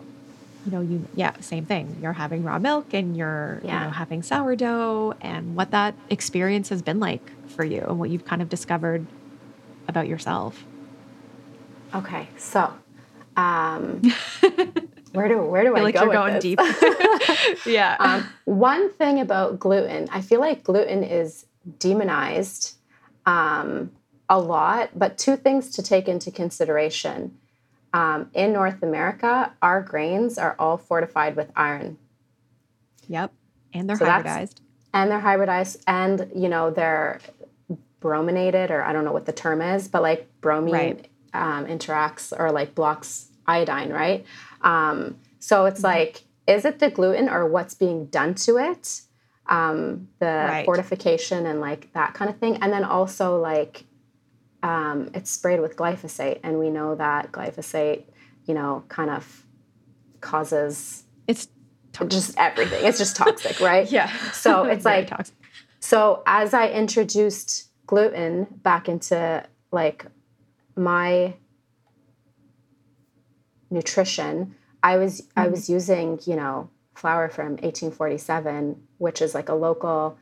[0.69, 1.97] you know, you yeah, same thing.
[2.01, 3.79] You're having raw milk and you're yeah.
[3.79, 8.09] you know having sourdough and what that experience has been like for you and what
[8.09, 9.05] you've kind of discovered
[9.87, 10.63] about yourself.
[11.95, 12.71] Okay, so
[13.35, 14.01] Um,
[15.13, 16.43] where do where do I, feel like go you're going this?
[16.43, 16.59] deep.
[17.65, 17.95] yeah.
[17.99, 21.45] um, one thing about gluten, I feel like gluten is
[21.79, 22.75] demonized
[23.25, 23.91] um,
[24.27, 27.37] a lot, but two things to take into consideration.
[27.93, 31.97] Um, in North America, our grains are all fortified with iron,
[33.07, 33.31] yep.
[33.73, 34.61] And they're So hybridized.
[34.93, 37.19] and they're hybridized, and you know they're
[37.99, 41.07] brominated, or I don't know what the term is, but like bromine Right.
[41.33, 44.25] um, interacts or like blocks iodine, right?
[44.61, 49.01] Um, so it's like, is it the gluten or what's being done to it?
[49.47, 50.65] Um, the Right.
[50.65, 52.57] fortification and like that kind of thing.
[52.61, 53.83] And then also like
[54.63, 56.39] um, it's sprayed with glyphosate.
[56.43, 58.03] And we know that glyphosate,
[58.45, 59.45] you know, kind of
[60.21, 61.47] causes It's
[61.93, 62.11] toxic.
[62.11, 62.85] just everything.
[62.85, 63.89] It's just toxic, right?
[63.91, 64.11] yeah.
[64.31, 65.35] So it's like- toxic.
[65.81, 70.05] So as I introduced gluten back into like
[70.75, 71.35] my
[73.69, 79.53] nutrition, I was I was using, you know, flour from 1847, which is like a
[79.55, 80.17] local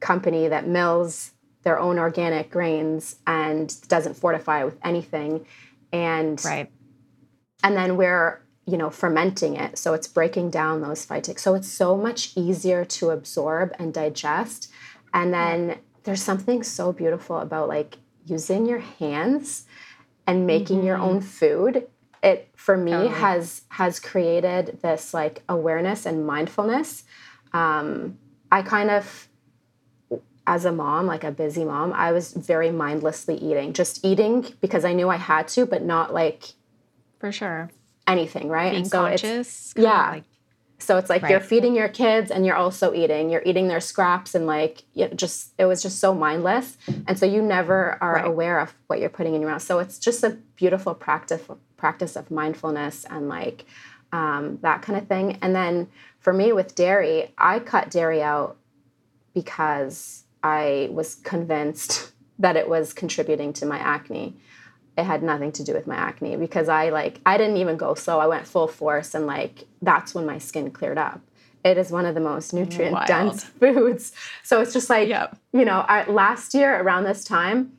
[0.00, 1.32] company that mills
[1.62, 5.46] their own organic grains and doesn't fortify it with anything.
[5.92, 6.70] And Right.
[7.62, 11.66] and then we're you know fermenting it so it's breaking down those phytic so it's
[11.68, 14.70] so much easier to absorb and digest
[15.14, 17.96] and then there's something so beautiful about like
[18.26, 19.64] using your hands
[20.26, 21.86] and making your own food
[22.22, 23.14] it for me Totally.
[23.14, 27.04] has has created this like awareness and mindfulness
[27.54, 28.18] um,
[28.52, 29.27] i kind of
[30.54, 34.34] as a mom like a busy mom i was very mindlessly eating just eating
[34.64, 36.42] because i knew i had to but not like
[37.20, 37.70] For sure.
[38.06, 38.70] anything, right?
[38.70, 39.72] Being and so conscious.
[39.76, 40.10] of yeah.
[40.16, 40.24] Like,
[40.86, 43.24] so it's like you're feeding your kids and you're also eating.
[43.30, 46.78] You're eating their scraps and like you just it was just so mindless,
[47.08, 48.24] and so you never are Right.
[48.32, 49.62] aware of what you're putting in your mouth.
[49.70, 50.30] So it's just a
[50.62, 51.42] beautiful practice
[51.76, 53.66] practice of mindfulness and like
[54.12, 55.36] um, that kind of thing.
[55.42, 55.88] And then
[56.20, 58.56] for me with dairy, I cut dairy out
[59.34, 64.36] because I was convinced that it was contributing to my acne
[64.98, 67.94] it had nothing to do with my acne because I like I didn't even go
[67.94, 68.18] slow.
[68.18, 71.20] I went full force and like that's when my skin cleared up.
[71.64, 74.12] It is one of the most nutrient dense foods.
[74.42, 75.38] So it's just like Yep.
[75.52, 77.78] you know, I, last year around this time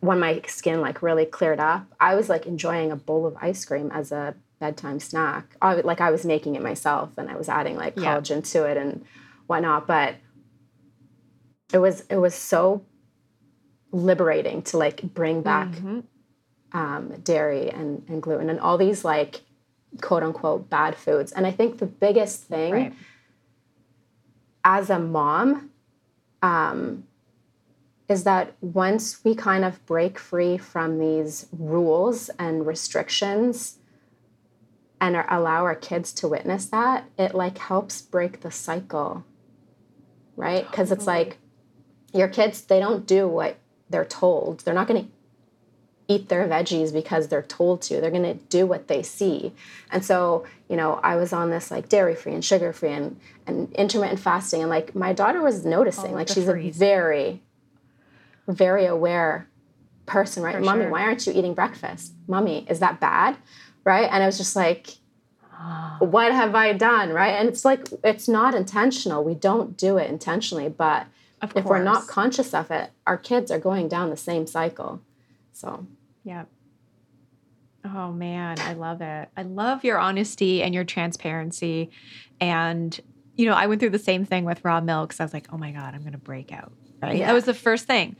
[0.00, 3.64] when my skin like really cleared up, I was like enjoying a bowl of ice
[3.64, 5.56] cream as a bedtime snack.
[5.62, 8.76] I, like I was making it myself and I was adding like collagen to it
[8.76, 9.02] and
[9.46, 9.86] whatnot.
[9.86, 10.16] But
[11.72, 12.82] it was it was so
[13.92, 16.04] liberating to like bring back Mhm.
[16.72, 19.42] um, dairy and, and gluten and all these like
[20.02, 21.32] quote unquote bad foods.
[21.32, 22.92] And I think the biggest thing Right.
[24.64, 25.70] as a mom
[26.42, 27.04] um,
[28.08, 33.78] is that once we kind of break free from these rules and restrictions
[35.00, 39.24] and are, allow our kids to witness that, it like helps break the cycle,
[40.36, 40.70] right?
[40.70, 41.38] Because it's like
[42.12, 43.58] your kids, they don't do what
[43.90, 44.60] they're told.
[44.60, 45.10] They're not going to
[46.08, 48.00] eat their veggies because they're told to.
[48.00, 49.52] They're going to do what they see.
[49.90, 53.20] And so, you know, I was on this like dairy free and sugar free and,
[53.46, 54.62] and intermittent fasting.
[54.62, 56.76] And like my daughter was noticing, of like she's frees.
[56.76, 57.42] a very,
[58.46, 59.48] very aware
[60.06, 60.54] person, right?
[60.54, 60.90] For Mommy, sure.
[60.90, 62.14] why aren't you eating breakfast?
[62.26, 63.36] Mommy, is that bad?
[63.84, 64.08] Right.
[64.10, 64.96] And I was just like,
[65.52, 65.98] ah.
[66.00, 67.10] what have I done?
[67.10, 67.34] Right.
[67.34, 69.22] And it's like, it's not intentional.
[69.22, 70.70] We don't do it intentionally.
[70.70, 71.06] But
[71.40, 75.00] Of if we're not conscious of it, our kids are going down the same cycle.
[75.52, 75.86] So,
[76.24, 76.44] Yeah.
[77.84, 79.28] Oh man, I love it.
[79.36, 81.90] I love your honesty and your transparency.
[82.40, 82.98] And,
[83.36, 85.12] you know, I went through the same thing with raw milk.
[85.12, 86.72] So I was like, oh my God, I'm going to break out.
[87.00, 87.18] Right.
[87.18, 87.28] Yeah.
[87.28, 88.16] That was the first thing.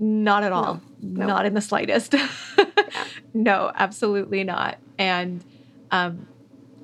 [0.00, 0.80] Not at all.
[1.00, 1.26] no.
[1.26, 2.14] Not in the slightest.
[3.34, 4.78] No, absolutely not.
[4.98, 5.42] And,
[5.90, 6.26] um,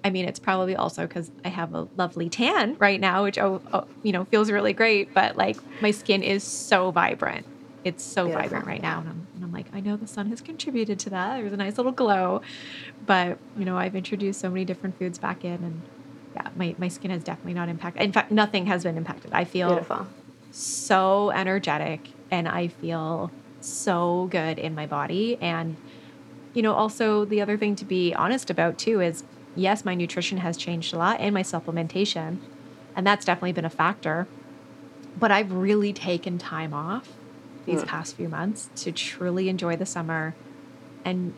[0.04, 3.60] I mean, it's probably also because I have a lovely tan right now, which oh,
[3.72, 5.12] oh, you know feels really great.
[5.12, 7.46] But like my skin is so vibrant,
[7.84, 8.42] it's so Beautiful.
[8.42, 11.10] vibrant right now, and I'm, and I'm like, I know the sun has contributed to
[11.10, 11.38] that.
[11.38, 12.42] There's a nice little glow,
[13.06, 15.82] but you know, I've introduced so many different foods back in, and
[16.34, 18.02] yeah, my my skin has definitely not impacted.
[18.02, 19.32] In fact, nothing has been impacted.
[19.32, 20.06] I feel beautiful.
[20.50, 23.30] so energetic and I feel
[23.60, 25.36] so good in my body.
[25.40, 25.76] And,
[26.54, 29.24] you know, also the other thing to be honest about too is
[29.58, 32.40] yes, my nutrition has changed a lot and my supplementation.
[32.96, 34.30] And that's definitely been a factor.
[35.16, 37.18] But I've really taken time off
[37.66, 37.88] these Mm.
[37.88, 40.36] past few months to truly enjoy the summer
[41.04, 41.34] and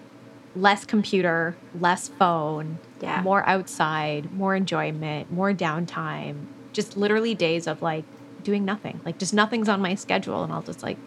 [0.54, 3.22] less computer, less phone, Yeah.
[3.22, 8.06] more outside, more enjoyment, more downtime, just literally days of like
[8.42, 9.00] doing nothing.
[9.04, 10.98] Like just nothing's on my schedule and I'll just like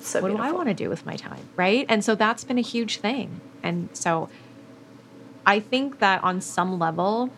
[0.00, 1.50] So what do I want to do with my time?
[1.56, 1.86] Right.
[1.88, 3.42] And so that's been a huge thing.
[3.62, 4.30] And so
[5.48, 7.30] I think that on some level,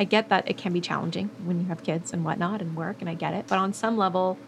[0.00, 2.96] I get that it can be challenging when you have kids and whatnot and work,
[3.00, 3.44] and I get it.
[3.48, 4.38] But on some level,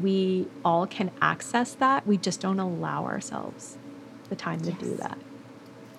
[0.00, 2.06] we all can access that.
[2.06, 3.76] We just don't allow ourselves
[4.28, 4.78] the time to yes.
[4.78, 5.18] do that.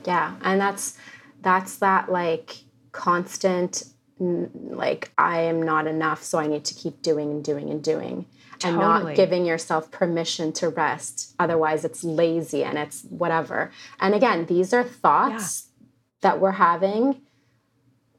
[0.05, 0.97] Yeah, and that's
[1.41, 2.55] that's that like
[2.93, 3.83] constant
[4.19, 8.25] like I am not enough, so I need to keep doing and doing and doing.
[8.59, 8.71] Totally.
[8.71, 11.35] And not giving yourself permission to rest.
[11.37, 13.71] Otherwise, it's lazy and it's whatever.
[13.99, 15.87] And again, these are thoughts yeah.
[16.21, 17.21] that we're having.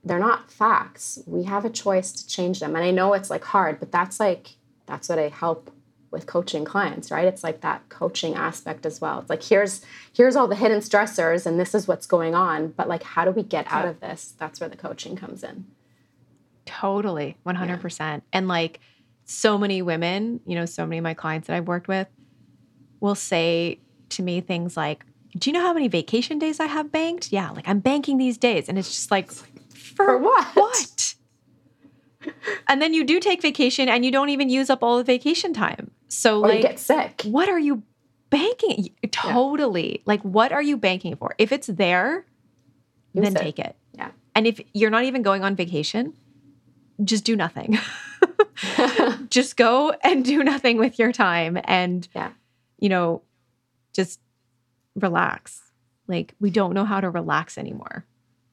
[0.04, 1.18] They're not facts.
[1.26, 2.76] We have a choice to change them.
[2.76, 5.70] And I know it's like hard, but that's like, that's what I help
[6.10, 10.36] with coaching clients right it's like that coaching aspect as well it's like here's here's
[10.36, 13.42] all the hidden stressors and this is what's going on but like how do we
[13.42, 15.66] get out of this that's where the coaching comes in
[16.66, 18.20] totally 100% yeah.
[18.32, 18.80] and like
[19.24, 22.06] so many women you know so many of my clients that i've worked with
[23.00, 25.04] will say to me things like
[25.36, 28.38] do you know how many vacation days i have banked yeah like i'm banking these
[28.38, 29.46] days and it's just like for,
[30.06, 31.16] for what what
[32.68, 35.52] and then you do take vacation and you don't even use up all the vacation
[35.52, 35.90] time.
[36.08, 37.22] So or like get sick.
[37.24, 37.82] What are you
[38.30, 38.90] banking?
[39.10, 39.92] Totally.
[39.92, 40.02] Yeah.
[40.06, 41.34] Like what are you banking for?
[41.38, 42.24] If it's there,
[43.12, 43.40] use then it.
[43.40, 43.76] take it.
[43.92, 44.10] Yeah.
[44.34, 46.14] And if you're not even going on vacation,
[47.04, 47.78] just do nothing.
[49.28, 52.30] just go and do nothing with your time and yeah.
[52.78, 53.22] you know,
[53.92, 54.20] just
[54.94, 55.60] relax.
[56.08, 58.04] Like we don't know how to relax anymore.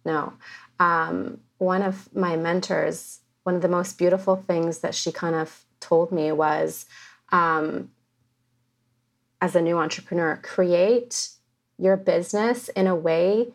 [0.05, 0.33] No.
[0.79, 5.65] Um, one of my mentors one of the most beautiful things that she kind of
[5.79, 6.85] told me was
[7.31, 7.89] um,
[9.41, 11.29] as a new entrepreneur, create
[11.77, 13.53] your business in a way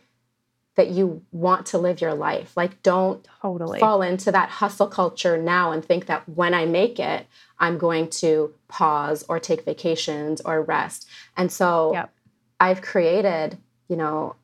[0.79, 2.57] that you want to live your life.
[2.57, 7.01] Like, don't totally fall into that hustle culture now and think that when I make
[7.01, 7.27] it,
[7.59, 11.09] I'm going to pause or take vacations or rest.
[11.37, 12.13] And so yep.
[12.61, 13.59] I've created,
[13.89, 14.37] you know,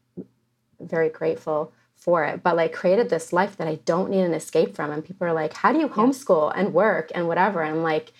[0.80, 4.74] very grateful for it, but like created this life that I don't need an escape
[4.74, 4.90] from.
[4.90, 6.60] And people are like, how do you homeschool yeah.
[6.60, 7.62] and work and whatever?
[7.62, 8.12] And I'm like,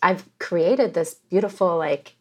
[0.00, 2.14] I've created this beautiful like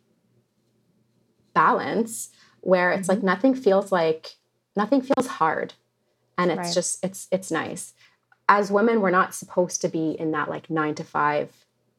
[1.53, 2.29] balance
[2.61, 3.17] where it's mm-hmm.
[3.17, 4.37] like nothing feels like
[4.77, 5.73] nothing feels hard.
[6.37, 6.73] And it's right.
[6.73, 7.93] just it's it's nice.
[8.47, 11.51] As women, we're not supposed to be in that like nine to five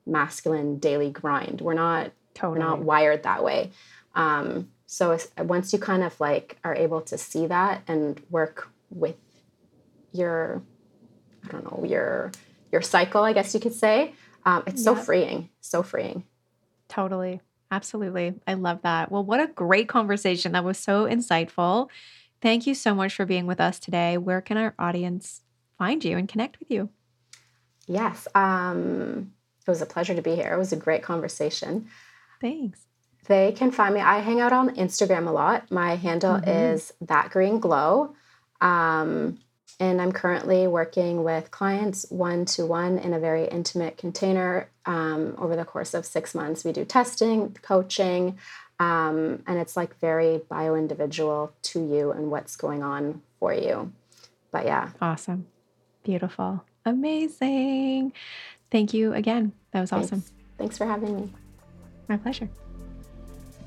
[0.07, 1.61] masculine daily grind.
[1.61, 2.59] We're not totally.
[2.59, 3.73] we're not wired that way.
[4.15, 9.17] Um, so once you kind of like are able to see that and work with
[10.13, 10.63] your
[11.45, 12.33] i don't know your
[12.73, 14.15] your cycle i guess you could say
[14.47, 16.25] um, it's so freeing so freeing
[16.89, 21.89] totally absolutely i love that well what a great conversation that was so insightful
[22.41, 24.17] thank you so much for being with us today.
[24.17, 25.43] Where can our audience
[25.77, 26.91] find you and connect with you?
[27.87, 29.33] Yes um,
[29.67, 30.53] it was a pleasure to be here.
[30.53, 31.89] It was a great conversation.
[32.41, 32.81] Thanks.
[33.27, 35.71] They can find me i hang out on instagram a lot.
[35.71, 36.49] My handle mm-hmm.
[36.49, 38.15] is that green glow
[38.61, 39.39] um,
[39.81, 44.71] and I'm currently working with clients one to one in a very intimate container.
[44.87, 46.65] Um, over the course of six months.
[46.65, 48.39] We do testing, coaching,
[48.79, 53.93] um, and it's like very bio individual to you and what's going on for you.
[54.51, 54.91] But yeah.
[55.01, 55.47] Awesome.
[56.05, 56.65] Beautiful.
[56.85, 58.13] Amazing.
[58.71, 59.53] Thank you again.
[59.73, 60.07] That was Thanks.
[60.07, 60.25] awesome.
[60.57, 61.33] Thanks for having me.
[62.09, 62.49] My pleasure.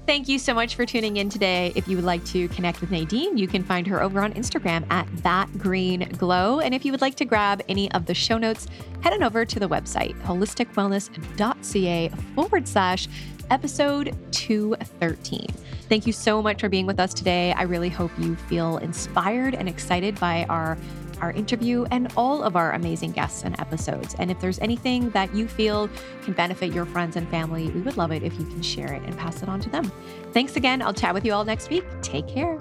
[0.07, 1.71] Thank you so much for tuning in today.
[1.75, 4.83] If you would like to connect with Nadine, you can find her over on Instagram
[4.91, 6.59] at that green glow.
[6.59, 8.67] And if you would like to grab any of the show notes,
[9.01, 13.07] head on over to the website holisticwellness.ca forward slash
[13.51, 15.45] episode 213.
[15.89, 17.53] Thank you so much for being with us today.
[17.53, 20.77] I really hope you feel inspired and excited by our
[21.21, 24.15] our interview, and all of our amazing guests and episodes.
[24.17, 25.89] And if there's anything that you feel
[26.23, 29.03] can benefit your friends and family, we would love it if you can share it
[29.03, 29.91] and pass it on to them.
[30.33, 30.81] Thanks again.
[30.81, 31.85] I'll chat with you all next week.
[32.01, 32.59] Take care.